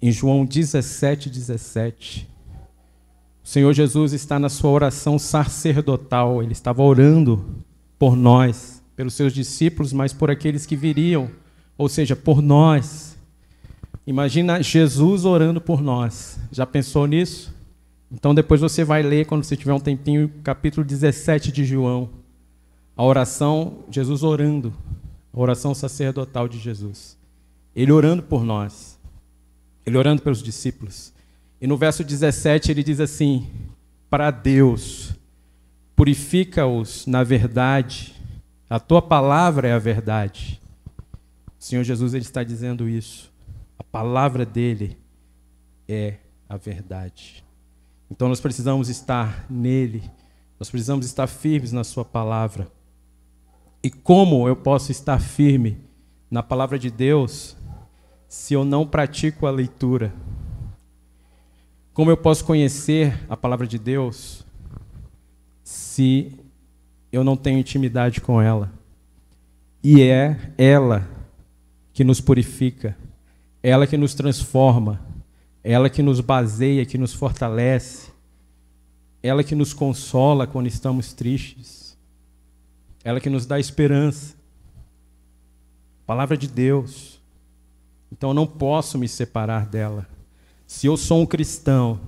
Em 0.00 0.12
João 0.12 0.44
17, 0.44 1.28
17, 1.28 2.28
o 3.44 3.48
Senhor 3.48 3.72
Jesus 3.72 4.12
está 4.12 4.38
na 4.38 4.48
sua 4.48 4.70
oração 4.70 5.18
sacerdotal, 5.18 6.42
ele 6.42 6.52
estava 6.52 6.82
orando 6.82 7.44
por 7.98 8.16
nós, 8.16 8.82
pelos 8.94 9.14
seus 9.14 9.32
discípulos, 9.32 9.92
mas 9.92 10.12
por 10.12 10.30
aqueles 10.30 10.64
que 10.64 10.76
viriam, 10.76 11.30
ou 11.76 11.88
seja, 11.88 12.14
por 12.14 12.40
nós. 12.40 13.16
Imagina 14.06 14.62
Jesus 14.62 15.24
orando 15.24 15.60
por 15.60 15.80
nós. 15.80 16.38
Já 16.50 16.66
pensou 16.66 17.06
nisso? 17.06 17.52
Então 18.10 18.34
depois 18.34 18.60
você 18.60 18.84
vai 18.84 19.02
ler, 19.02 19.26
quando 19.26 19.42
você 19.42 19.56
tiver 19.56 19.72
um 19.72 19.80
tempinho, 19.80 20.30
capítulo 20.44 20.86
17 20.86 21.50
de 21.50 21.64
João. 21.64 22.10
A 22.96 23.02
oração, 23.02 23.78
Jesus 23.90 24.22
orando. 24.22 24.72
A 25.32 25.40
oração 25.40 25.74
sacerdotal 25.74 26.46
de 26.46 26.58
Jesus. 26.58 27.16
Ele 27.74 27.90
orando 27.90 28.22
por 28.22 28.44
nós. 28.44 28.98
Ele 29.86 29.96
orando 29.96 30.22
pelos 30.22 30.42
discípulos. 30.42 31.11
E 31.62 31.66
no 31.68 31.76
verso 31.76 32.02
17 32.02 32.72
ele 32.72 32.82
diz 32.82 32.98
assim: 32.98 33.48
Para 34.10 34.32
Deus, 34.32 35.14
purifica-os 35.94 37.06
na 37.06 37.22
verdade. 37.22 38.20
A 38.68 38.80
tua 38.80 39.00
palavra 39.00 39.68
é 39.68 39.72
a 39.72 39.78
verdade. 39.78 40.60
O 41.56 41.62
Senhor 41.62 41.84
Jesus 41.84 42.14
ele 42.14 42.24
está 42.24 42.42
dizendo 42.42 42.88
isso. 42.88 43.32
A 43.78 43.84
palavra 43.84 44.44
dele 44.44 44.98
é 45.88 46.16
a 46.48 46.56
verdade. 46.56 47.44
Então 48.10 48.28
nós 48.28 48.40
precisamos 48.40 48.88
estar 48.88 49.46
nele, 49.48 50.02
nós 50.58 50.68
precisamos 50.68 51.06
estar 51.06 51.28
firmes 51.28 51.70
na 51.70 51.84
Sua 51.84 52.04
palavra. 52.04 52.66
E 53.84 53.88
como 53.88 54.48
eu 54.48 54.56
posso 54.56 54.90
estar 54.90 55.20
firme 55.20 55.78
na 56.28 56.42
palavra 56.42 56.76
de 56.76 56.90
Deus 56.90 57.56
se 58.28 58.52
eu 58.52 58.64
não 58.64 58.84
pratico 58.84 59.46
a 59.46 59.50
leitura? 59.52 60.12
Como 61.92 62.10
eu 62.10 62.16
posso 62.16 62.44
conhecer 62.46 63.22
a 63.28 63.36
palavra 63.36 63.66
de 63.66 63.78
Deus 63.78 64.46
se 65.62 66.32
eu 67.12 67.22
não 67.22 67.36
tenho 67.36 67.58
intimidade 67.58 68.18
com 68.18 68.40
ela? 68.40 68.72
E 69.84 70.00
é 70.00 70.54
ela 70.56 71.06
que 71.92 72.02
nos 72.02 72.18
purifica, 72.18 72.96
ela 73.62 73.86
que 73.86 73.98
nos 73.98 74.14
transforma, 74.14 75.04
ela 75.62 75.90
que 75.90 76.02
nos 76.02 76.20
baseia, 76.20 76.86
que 76.86 76.96
nos 76.96 77.12
fortalece, 77.12 78.10
ela 79.22 79.44
que 79.44 79.54
nos 79.54 79.74
consola 79.74 80.46
quando 80.46 80.68
estamos 80.68 81.12
tristes, 81.12 81.98
ela 83.04 83.20
que 83.20 83.28
nos 83.28 83.44
dá 83.44 83.60
esperança. 83.60 84.34
Palavra 86.06 86.38
de 86.38 86.48
Deus. 86.48 87.20
Então 88.10 88.30
eu 88.30 88.34
não 88.34 88.46
posso 88.46 88.96
me 88.96 89.06
separar 89.06 89.66
dela. 89.66 90.06
Se 90.72 90.86
eu 90.86 90.96
sou 90.96 91.20
um 91.20 91.26
cristão, 91.26 92.00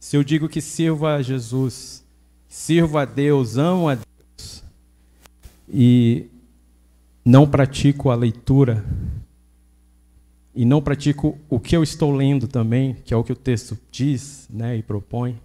se 0.00 0.16
eu 0.16 0.24
digo 0.24 0.48
que 0.48 0.60
sirvo 0.60 1.06
a 1.06 1.22
Jesus, 1.22 2.04
sirvo 2.48 2.98
a 2.98 3.04
Deus, 3.04 3.56
amo 3.56 3.88
a 3.88 3.94
Deus, 3.94 4.64
e 5.68 6.26
não 7.24 7.48
pratico 7.48 8.10
a 8.10 8.16
leitura, 8.16 8.84
e 10.52 10.64
não 10.64 10.82
pratico 10.82 11.38
o 11.48 11.60
que 11.60 11.76
eu 11.76 11.82
estou 11.84 12.10
lendo 12.10 12.48
também, 12.48 12.94
que 13.04 13.14
é 13.14 13.16
o 13.16 13.22
que 13.22 13.32
o 13.32 13.36
texto 13.36 13.78
diz 13.90 14.48
né, 14.50 14.76
e 14.76 14.82
propõe, 14.82 15.40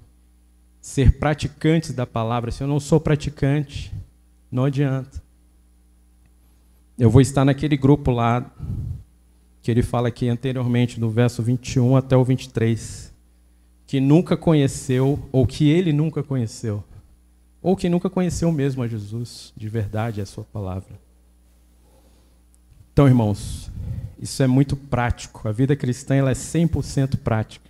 ser 0.82 1.20
praticantes 1.20 1.94
da 1.94 2.08
palavra. 2.08 2.50
Se 2.50 2.64
eu 2.64 2.68
não 2.68 2.80
sou 2.80 3.00
praticante, 3.00 3.94
não 4.52 4.66
adianta. 4.66 5.22
Eu 6.98 7.12
vou 7.12 7.22
estar 7.22 7.46
naquele 7.46 7.78
grupo 7.78 8.10
lá, 8.10 8.52
que 9.62 9.69
ele 9.69 9.84
fala 9.84 10.08
aqui 10.08 10.28
anteriormente, 10.28 11.00
no 11.00 11.10
verso 11.10 11.43
21 11.43 11.95
até 11.95 12.17
o 12.17 12.24
23, 12.24 13.13
que 13.86 14.00
nunca 14.00 14.36
conheceu, 14.36 15.19
ou 15.32 15.45
que 15.45 15.69
ele 15.69 15.93
nunca 15.93 16.24
conheceu, 16.24 16.84
ou 17.62 17.76
que 17.76 17.89
nunca 17.89 18.10
conheceu 18.10 18.52
mesmo 18.52 18.82
a 18.82 18.88
Jesus, 18.88 19.54
de 19.56 19.69
verdade, 19.69 20.21
a 20.21 20.26
sua 20.26 20.43
palavra. 20.43 21.00
Então, 22.91 23.08
irmãos, 23.08 23.71
isso 24.19 24.41
é 24.43 24.47
muito 24.47 24.76
prático. 24.76 25.47
A 25.47 25.52
vida 25.52 25.76
cristã 25.76 26.15
ela 26.15 26.32
é 26.32 26.34
100% 26.34 27.17
prática. 27.17 27.69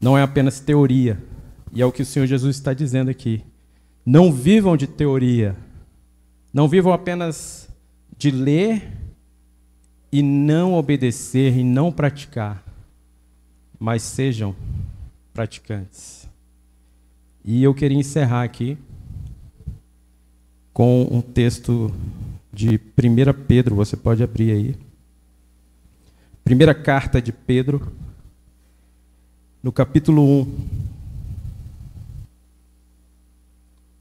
Não 0.00 0.16
é 0.16 0.22
apenas 0.22 0.60
teoria. 0.60 1.22
E 1.72 1.82
é 1.82 1.86
o 1.86 1.92
que 1.92 2.02
o 2.02 2.06
Senhor 2.06 2.26
Jesus 2.26 2.56
está 2.56 2.72
dizendo 2.72 3.10
aqui. 3.10 3.44
Não 4.04 4.32
vivam 4.32 4.76
de 4.76 4.86
teoria. 4.86 5.54
Não 6.52 6.66
vivam 6.66 6.92
apenas 6.92 7.68
de 8.16 8.30
ler 8.30 8.90
e 10.12 10.22
não 10.22 10.74
obedecer 10.74 11.56
e 11.56 11.62
não 11.62 11.92
praticar, 11.92 12.64
mas 13.78 14.02
sejam 14.02 14.54
praticantes. 15.32 16.28
E 17.44 17.62
eu 17.62 17.72
queria 17.74 17.96
encerrar 17.96 18.42
aqui 18.42 18.76
com 20.72 21.08
um 21.10 21.20
texto 21.20 21.94
de 22.52 22.76
1 22.76 23.44
Pedro, 23.46 23.74
você 23.74 23.96
pode 23.96 24.22
abrir 24.22 24.52
aí. 24.52 24.76
Primeira 26.42 26.74
carta 26.74 27.22
de 27.22 27.32
Pedro, 27.32 27.92
no 29.62 29.70
capítulo 29.70 30.22
1, 30.42 30.68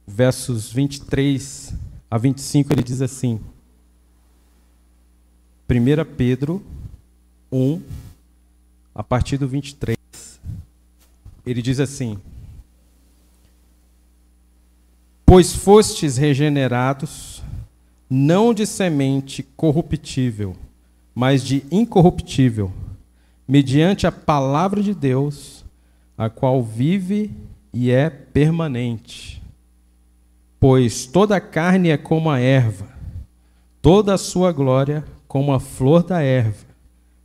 versos 0.07 0.71
23 0.71 1.73
a 2.09 2.17
25, 2.17 2.73
ele 2.73 2.83
diz 2.83 3.01
assim: 3.01 3.39
1 5.71 6.15
Pedro 6.17 6.63
1, 7.51 7.79
a 8.95 9.03
partir 9.03 9.37
do 9.37 9.47
23, 9.47 9.95
ele 11.45 11.61
diz 11.61 11.79
assim: 11.79 12.17
Pois 15.23 15.53
fostes 15.53 16.17
regenerados 16.17 17.43
não 18.09 18.51
de 18.51 18.65
semente 18.65 19.43
corruptível, 19.55 20.55
mas 21.13 21.43
de 21.43 21.63
incorruptível, 21.69 22.71
mediante 23.47 24.07
a 24.07 24.11
palavra 24.11 24.81
de 24.81 24.95
Deus, 24.95 25.63
a 26.17 26.31
qual 26.31 26.63
vive 26.63 27.29
e 27.71 27.91
é 27.91 28.09
permanente. 28.09 29.39
Pois 30.59 31.05
toda 31.05 31.35
a 31.35 31.39
carne 31.39 31.89
é 31.89 31.97
como 31.97 32.31
a 32.31 32.39
erva, 32.39 32.89
toda 33.83 34.15
a 34.15 34.17
sua 34.17 34.51
glória 34.51 35.05
como 35.29 35.53
a 35.53 35.59
flor 35.59 36.03
da 36.03 36.23
erva. 36.23 36.65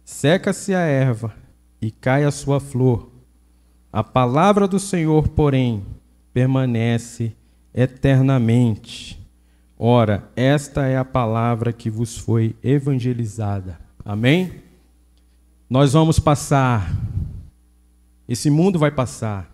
Seca-se 0.04 0.74
a 0.74 0.80
erva 0.80 1.34
e 1.80 1.90
cai 1.90 2.22
a 2.22 2.30
sua 2.30 2.60
flor. 2.60 3.10
A 3.90 4.04
palavra 4.04 4.68
do 4.68 4.78
Senhor, 4.78 5.28
porém, 5.28 5.82
permanece 6.30 7.34
eternamente. 7.72 9.18
Ora, 9.78 10.30
esta 10.36 10.86
é 10.86 10.98
a 10.98 11.04
palavra 11.04 11.72
que 11.72 11.88
vos 11.88 12.18
foi 12.18 12.54
evangelizada. 12.62 13.80
Amém? 14.04 14.62
Nós 15.68 15.94
vamos 15.94 16.18
passar, 16.18 16.94
esse 18.28 18.50
mundo 18.50 18.78
vai 18.78 18.90
passar, 18.90 19.50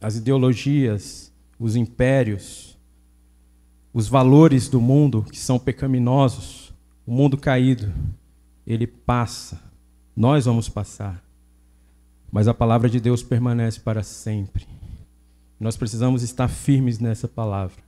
as 0.00 0.16
ideologias, 0.16 1.30
os 1.58 1.76
impérios, 1.76 2.78
os 3.92 4.08
valores 4.08 4.66
do 4.66 4.80
mundo 4.80 5.26
que 5.30 5.38
são 5.38 5.58
pecaminosos, 5.58 6.67
o 7.08 7.10
mundo 7.10 7.38
caído, 7.38 7.90
ele 8.66 8.86
passa, 8.86 9.58
nós 10.14 10.44
vamos 10.44 10.68
passar, 10.68 11.24
mas 12.30 12.46
a 12.46 12.52
palavra 12.52 12.86
de 12.90 13.00
Deus 13.00 13.22
permanece 13.22 13.80
para 13.80 14.02
sempre. 14.02 14.68
Nós 15.58 15.74
precisamos 15.74 16.22
estar 16.22 16.48
firmes 16.48 16.98
nessa 16.98 17.26
palavra. 17.26 17.82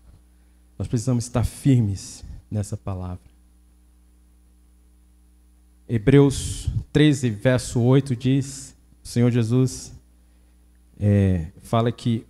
Nós 0.78 0.88
precisamos 0.88 1.24
estar 1.24 1.44
firmes 1.44 2.24
nessa 2.50 2.78
palavra. 2.78 3.20
Hebreus 5.87 6.70
13, 6.90 7.28
verso 7.28 7.78
8 7.78 8.16
diz: 8.16 8.74
o 9.04 9.06
Senhor 9.06 9.30
Jesus 9.30 9.92
é, 10.98 11.48
fala 11.61 11.92
que 11.92 12.24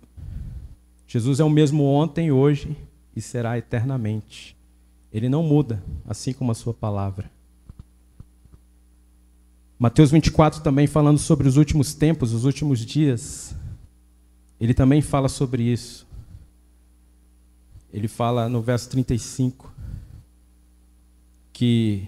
Jesus 1.07 1.39
é 1.39 1.43
o 1.45 1.49
mesmo 1.49 1.85
ontem, 1.85 2.33
hoje 2.33 2.75
e 3.15 3.21
será 3.21 3.57
eternamente. 3.57 4.59
Ele 5.11 5.27
não 5.27 5.43
muda, 5.43 5.83
assim 6.07 6.33
como 6.33 6.51
a 6.51 6.55
sua 6.55 6.73
palavra. 6.73 7.29
Mateus 9.77 10.11
24 10.11 10.61
também 10.61 10.85
falando 10.87 11.17
sobre 11.17 11.47
os 11.47 11.57
últimos 11.57 11.93
tempos, 11.93 12.33
os 12.33 12.45
últimos 12.45 12.85
dias. 12.85 13.55
Ele 14.59 14.73
também 14.73 15.01
fala 15.01 15.27
sobre 15.27 15.63
isso. 15.63 16.07
Ele 17.91 18.07
fala 18.07 18.47
no 18.47 18.61
verso 18.61 18.89
35 18.89 19.73
que 21.51 22.07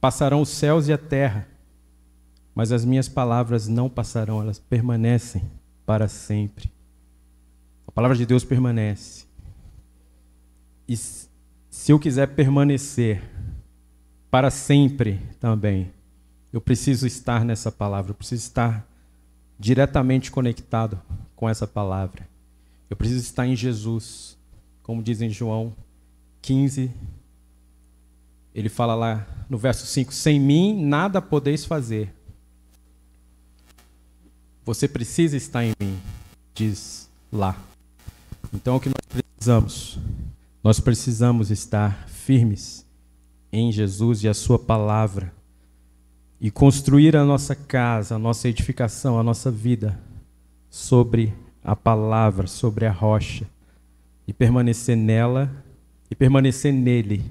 passarão 0.00 0.42
os 0.42 0.48
céus 0.48 0.88
e 0.88 0.92
a 0.92 0.98
terra, 0.98 1.48
mas 2.54 2.72
as 2.72 2.84
minhas 2.84 3.08
palavras 3.08 3.68
não 3.68 3.88
passarão, 3.88 4.40
elas 4.40 4.58
permanecem 4.58 5.42
para 5.84 6.08
sempre. 6.08 6.70
A 7.86 7.92
palavra 7.92 8.16
de 8.16 8.26
Deus 8.26 8.44
permanece. 8.44 9.26
E 10.88 10.96
se 11.72 11.90
eu 11.90 11.98
quiser 11.98 12.26
permanecer 12.28 13.22
para 14.30 14.50
sempre 14.50 15.18
também, 15.40 15.90
eu 16.52 16.60
preciso 16.60 17.06
estar 17.06 17.46
nessa 17.46 17.72
palavra, 17.72 18.10
eu 18.10 18.14
preciso 18.14 18.42
estar 18.42 18.86
diretamente 19.58 20.30
conectado 20.30 21.00
com 21.34 21.48
essa 21.48 21.66
palavra. 21.66 22.28
Eu 22.90 22.96
preciso 22.96 23.22
estar 23.22 23.46
em 23.46 23.56
Jesus, 23.56 24.36
como 24.82 25.02
diz 25.02 25.22
em 25.22 25.30
João 25.30 25.74
15. 26.42 26.90
Ele 28.54 28.68
fala 28.68 28.94
lá 28.94 29.26
no 29.48 29.56
verso 29.56 29.86
5: 29.86 30.12
Sem 30.12 30.38
mim 30.38 30.84
nada 30.84 31.22
podeis 31.22 31.64
fazer. 31.64 32.12
Você 34.62 34.86
precisa 34.86 35.38
estar 35.38 35.64
em 35.64 35.72
mim, 35.80 35.98
diz 36.54 37.08
lá. 37.32 37.58
Então 38.52 38.76
o 38.76 38.80
que 38.80 38.90
nós 38.90 39.22
precisamos? 39.22 39.98
Nós 40.62 40.78
precisamos 40.78 41.50
estar 41.50 42.06
firmes 42.08 42.86
em 43.52 43.72
Jesus 43.72 44.22
e 44.22 44.28
a 44.28 44.34
Sua 44.34 44.58
palavra 44.58 45.32
e 46.40 46.50
construir 46.50 47.16
a 47.16 47.24
nossa 47.24 47.54
casa, 47.54 48.14
a 48.14 48.18
nossa 48.18 48.48
edificação, 48.48 49.18
a 49.18 49.22
nossa 49.22 49.50
vida 49.50 49.98
sobre 50.70 51.34
a 51.62 51.76
palavra, 51.76 52.46
sobre 52.46 52.86
a 52.86 52.90
rocha, 52.90 53.46
e 54.26 54.32
permanecer 54.32 54.96
nela 54.96 55.50
e 56.10 56.14
permanecer 56.14 56.72
nele. 56.72 57.24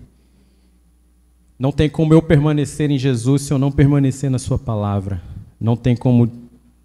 Não 1.57 1.71
tem 1.71 1.89
como 1.89 2.13
eu 2.13 2.21
permanecer 2.21 2.89
em 2.89 2.97
Jesus 2.97 3.43
se 3.43 3.53
eu 3.53 3.59
não 3.59 3.71
permanecer 3.71 4.29
na 4.29 4.39
Sua 4.39 4.57
palavra. 4.57 5.21
Não 5.59 5.77
tem 5.77 5.95
como 5.95 6.29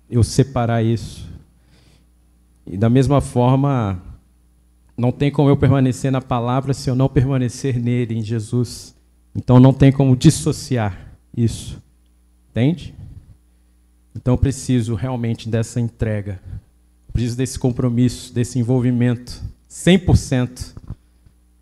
eu 0.08 0.22
separar 0.22 0.82
isso. 0.82 1.26
E 2.66 2.76
da 2.76 2.90
mesma 2.90 3.20
forma, 3.20 4.02
não 4.96 5.12
tem 5.12 5.30
como 5.30 5.50
eu 5.50 5.56
permanecer 5.56 6.10
na 6.10 6.20
palavra 6.20 6.72
se 6.72 6.88
eu 6.88 6.94
não 6.94 7.08
permanecer 7.08 7.78
nele, 7.78 8.14
em 8.14 8.22
Jesus. 8.22 8.94
Então 9.34 9.60
não 9.60 9.72
tem 9.72 9.92
como 9.92 10.16
dissociar 10.16 11.12
isso. 11.36 11.82
Entende? 12.50 12.94
Então 14.14 14.34
eu 14.34 14.38
preciso 14.38 14.94
realmente 14.94 15.48
dessa 15.48 15.78
entrega. 15.78 16.40
preciso 17.12 17.36
desse 17.36 17.58
compromisso, 17.58 18.32
desse 18.32 18.58
envolvimento 18.58 19.42
100% 19.70 20.74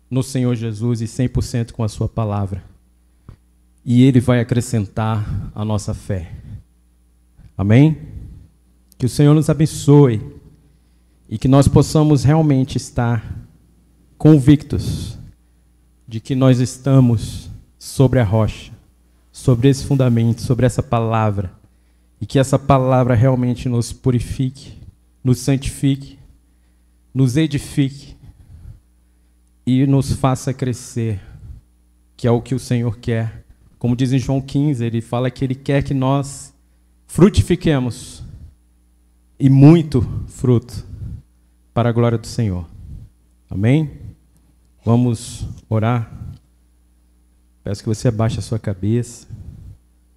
no 0.09 0.23
Senhor 0.23 0.55
Jesus 0.55 1.01
e 1.01 1.05
100% 1.05 1.73
com 1.73 1.83
a 1.83 1.89
sua 1.89 2.07
palavra. 2.07 2.63
E 3.83 4.03
ele 4.03 4.19
vai 4.19 4.39
acrescentar 4.39 5.51
a 5.53 5.65
nossa 5.65 5.93
fé. 5.93 6.31
Amém? 7.57 7.97
Que 8.97 9.05
o 9.05 9.09
Senhor 9.09 9.33
nos 9.33 9.49
abençoe 9.49 10.34
e 11.27 11.37
que 11.37 11.47
nós 11.47 11.67
possamos 11.67 12.23
realmente 12.23 12.77
estar 12.77 13.47
convictos 14.17 15.17
de 16.07 16.19
que 16.19 16.35
nós 16.35 16.59
estamos 16.59 17.49
sobre 17.79 18.19
a 18.19 18.23
rocha, 18.23 18.71
sobre 19.31 19.69
esse 19.69 19.85
fundamento, 19.85 20.41
sobre 20.41 20.65
essa 20.65 20.83
palavra 20.83 21.51
e 22.21 22.25
que 22.25 22.39
essa 22.39 22.59
palavra 22.59 23.15
realmente 23.15 23.67
nos 23.67 23.91
purifique, 23.91 24.73
nos 25.23 25.39
santifique, 25.39 26.19
nos 27.13 27.35
edifique 27.35 28.15
e 29.65 29.85
nos 29.87 30.11
faça 30.13 30.53
crescer, 30.53 31.19
que 32.15 32.27
é 32.27 32.31
o 32.31 32.41
que 32.41 32.53
o 32.53 32.59
Senhor 32.59 32.97
quer. 32.97 33.43
Como 33.79 33.95
diz 33.95 34.13
em 34.13 34.19
João 34.19 34.39
15, 34.39 34.85
ele 34.85 35.01
fala 35.01 35.31
que 35.31 35.43
ele 35.43 35.55
quer 35.55 35.83
que 35.83 35.93
nós 35.93 36.53
frutifiquemos 37.07 38.23
e 39.39 39.49
muito 39.49 40.01
fruto 40.27 40.94
para 41.75 41.89
a 41.89 41.91
glória 41.91 42.17
do 42.17 42.25
Senhor. 42.25 42.65
Amém? 43.49 43.91
Vamos 44.85 45.45
orar. 45.67 46.09
Peço 47.61 47.83
que 47.83 47.89
você 47.89 48.07
abaixe 48.07 48.39
a 48.39 48.41
sua 48.41 48.57
cabeça. 48.57 49.27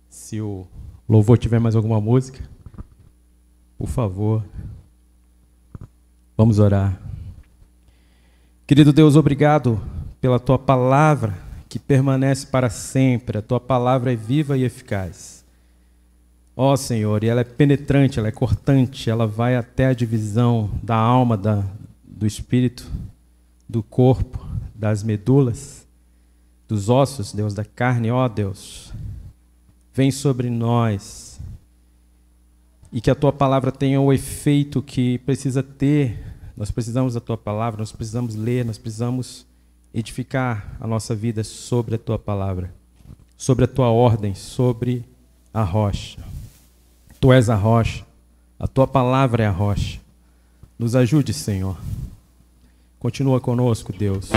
Se 0.09 0.40
o 0.40 0.68
louvor 1.09 1.37
tiver 1.37 1.59
mais 1.59 1.75
alguma 1.75 2.01
música, 2.01 2.49
por 3.77 3.88
favor, 3.88 4.44
vamos 6.37 6.61
orar. 6.61 6.97
Querido 8.64 8.92
Deus, 8.92 9.16
obrigado 9.16 9.83
pela 10.21 10.38
tua 10.38 10.61
palavra 10.61 11.37
que 11.68 11.81
permanece 11.81 12.47
para 12.47 12.71
sempre. 12.71 13.38
A 13.38 13.42
tua 13.42 13.59
palavra 13.59 14.12
é 14.12 14.16
viva 14.16 14.57
e 14.57 14.62
eficaz. 14.62 15.38
Ó 16.61 16.73
oh, 16.73 16.77
Senhor, 16.77 17.23
e 17.23 17.29
ela 17.29 17.42
é 17.42 17.44
penetrante, 17.44 18.18
ela 18.18 18.27
é 18.27 18.33
cortante, 18.33 19.09
ela 19.09 19.29
vai 19.29 19.55
até 19.55 19.87
a 19.87 19.92
divisão 19.92 20.68
da 20.83 20.97
alma, 20.97 21.37
da, 21.37 21.64
do 22.05 22.27
espírito, 22.27 22.90
do 23.68 23.80
corpo, 23.80 24.45
das 24.74 25.05
medulas, 25.05 25.87
dos 26.66 26.89
ossos, 26.89 27.33
Deus, 27.33 27.55
da 27.55 27.64
carne, 27.64 28.11
ó 28.11 28.24
oh, 28.24 28.28
Deus 28.28 28.93
vem 29.99 30.12
sobre 30.12 30.49
nós 30.49 31.41
e 32.93 33.01
que 33.01 33.11
a 33.11 33.16
tua 33.16 33.33
palavra 33.33 33.72
tenha 33.72 34.01
o 34.01 34.12
efeito 34.12 34.80
que 34.80 35.18
precisa 35.18 35.61
ter. 35.61 36.24
Nós 36.57 36.70
precisamos 36.70 37.14
da 37.14 37.20
tua 37.20 37.37
palavra, 37.37 37.80
nós 37.80 37.91
precisamos 37.91 38.37
ler, 38.37 38.64
nós 38.64 38.78
precisamos 38.78 39.45
edificar 39.93 40.76
a 40.78 40.87
nossa 40.87 41.16
vida 41.16 41.43
sobre 41.43 41.97
a 41.97 41.99
tua 41.99 42.16
palavra, 42.16 42.72
sobre 43.37 43.64
a 43.64 43.68
tua 43.68 43.89
ordem, 43.89 44.37
sobre 44.37 45.05
a 45.53 45.64
rocha. 45.64 46.38
Tu 47.21 47.33
és 47.33 47.49
a 47.49 47.55
rocha, 47.55 48.05
a 48.59 48.66
tua 48.66 48.87
palavra 48.87 49.43
é 49.43 49.47
a 49.47 49.51
rocha. 49.51 49.99
Nos 50.79 50.95
ajude, 50.95 51.33
Senhor. 51.33 51.77
Continua 52.99 53.41
conosco, 53.41 53.93
Deus, 53.93 54.31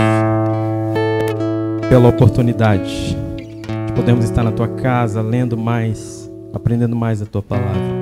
pela 1.88 2.08
oportunidade 2.08 3.16
podemos 3.94 4.24
estar 4.24 4.42
na 4.42 4.52
tua 4.52 4.68
casa 4.68 5.20
lendo 5.20 5.56
mais, 5.56 6.30
aprendendo 6.52 6.96
mais 6.96 7.22
a 7.22 7.26
tua 7.26 7.42
palavra. 7.42 7.92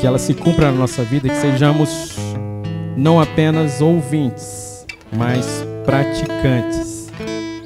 Que 0.00 0.06
ela 0.06 0.18
se 0.18 0.34
cumpra 0.34 0.70
na 0.70 0.78
nossa 0.78 1.02
vida, 1.02 1.28
que 1.28 1.34
sejamos 1.34 2.16
não 2.96 3.20
apenas 3.20 3.80
ouvintes, 3.80 4.86
mas 5.12 5.64
praticantes 5.84 7.08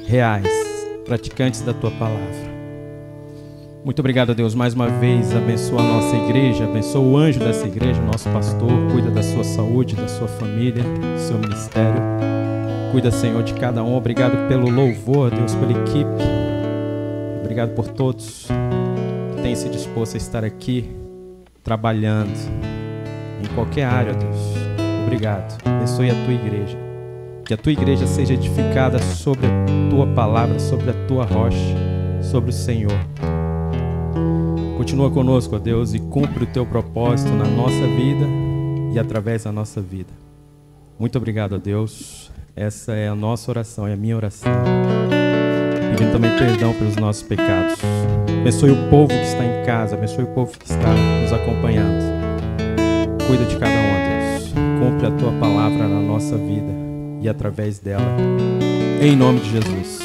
reais, 0.07 0.47
praticantes 1.05 1.61
da 1.61 1.73
tua 1.73 1.91
palavra. 1.91 2.42
Muito 3.83 3.99
obrigado, 3.99 4.33
Deus, 4.33 4.55
mais 4.55 4.73
uma 4.73 4.87
vez. 4.87 5.35
Abençoa 5.35 5.81
a 5.81 5.83
nossa 5.83 6.15
igreja, 6.15 6.63
abençoa 6.63 7.01
o 7.01 7.17
anjo 7.17 7.39
dessa 7.39 7.67
igreja, 7.67 8.01
nosso 8.01 8.29
pastor. 8.29 8.71
Cuida 8.89 9.11
da 9.11 9.21
sua 9.21 9.43
saúde, 9.43 9.93
da 9.93 10.07
sua 10.07 10.27
família, 10.27 10.83
do 10.83 11.19
seu 11.19 11.37
ministério. 11.37 12.01
Cuida, 12.93 13.11
Senhor, 13.11 13.43
de 13.43 13.53
cada 13.53 13.83
um. 13.83 13.93
Obrigado 13.93 14.47
pelo 14.47 14.69
louvor, 14.69 15.31
Deus, 15.31 15.53
pela 15.55 15.73
equipe. 15.73 16.23
Obrigado 17.41 17.75
por 17.75 17.89
todos 17.89 18.47
que 19.35 19.41
têm 19.41 19.53
se 19.53 19.67
disposto 19.67 20.13
a 20.13 20.17
estar 20.17 20.45
aqui 20.45 20.89
trabalhando 21.61 22.31
em 23.43 23.53
qualquer 23.53 23.83
área, 23.83 24.13
Deus. 24.13 24.37
Obrigado. 25.05 25.61
Abençoe 25.65 26.09
a 26.09 26.15
tua 26.23 26.33
igreja. 26.33 26.77
Que 27.45 27.53
a 27.53 27.57
tua 27.57 27.73
igreja 27.73 28.07
seja 28.07 28.33
edificada 28.33 28.97
sobre 28.99 29.45
a 29.45 29.89
tua 29.89 30.07
palavra, 30.07 30.57
sobre 30.57 30.89
a 30.91 30.93
tua 31.05 31.25
rocha, 31.25 31.57
sobre 32.21 32.51
o 32.51 32.53
Senhor. 32.53 33.12
Continua 34.77 35.09
conosco, 35.11 35.55
ó 35.55 35.59
Deus, 35.59 35.93
e 35.93 35.99
cumpre 35.99 36.43
o 36.43 36.47
teu 36.47 36.65
propósito 36.65 37.31
na 37.31 37.45
nossa 37.45 37.87
vida 37.87 38.25
e 38.93 38.99
através 38.99 39.43
da 39.43 39.51
nossa 39.51 39.81
vida. 39.81 40.11
Muito 40.99 41.17
obrigado, 41.17 41.53
ó 41.53 41.57
Deus. 41.57 42.31
Essa 42.55 42.93
é 42.93 43.07
a 43.07 43.15
nossa 43.15 43.49
oração, 43.49 43.87
é 43.87 43.93
a 43.93 43.97
minha 43.97 44.15
oração. 44.15 44.51
Pedindo 45.91 46.11
também 46.11 46.37
perdão 46.37 46.73
pelos 46.73 46.95
nossos 46.95 47.23
pecados. 47.23 47.79
Abençoe 48.41 48.71
o 48.71 48.89
povo 48.89 49.07
que 49.07 49.23
está 49.23 49.43
em 49.43 49.65
casa, 49.65 49.95
abençoe 49.95 50.25
o 50.25 50.27
povo 50.27 50.57
que 50.57 50.65
está 50.65 50.93
nos 51.21 51.31
acompanhando. 51.31 52.03
Cuida 53.25 53.45
de 53.45 53.57
cada 53.57 53.73
um, 53.73 53.93
ó 53.93 54.37
Deus. 54.37 54.53
Cumpre 54.79 55.07
a 55.07 55.11
tua 55.11 55.31
palavra 55.39 55.87
na 55.87 56.01
nossa 56.01 56.37
vida 56.37 56.71
e 57.21 57.29
através 57.29 57.79
dela. 57.79 58.05
Em 59.01 59.15
nome 59.15 59.39
de 59.39 59.49
Jesus. 59.49 60.02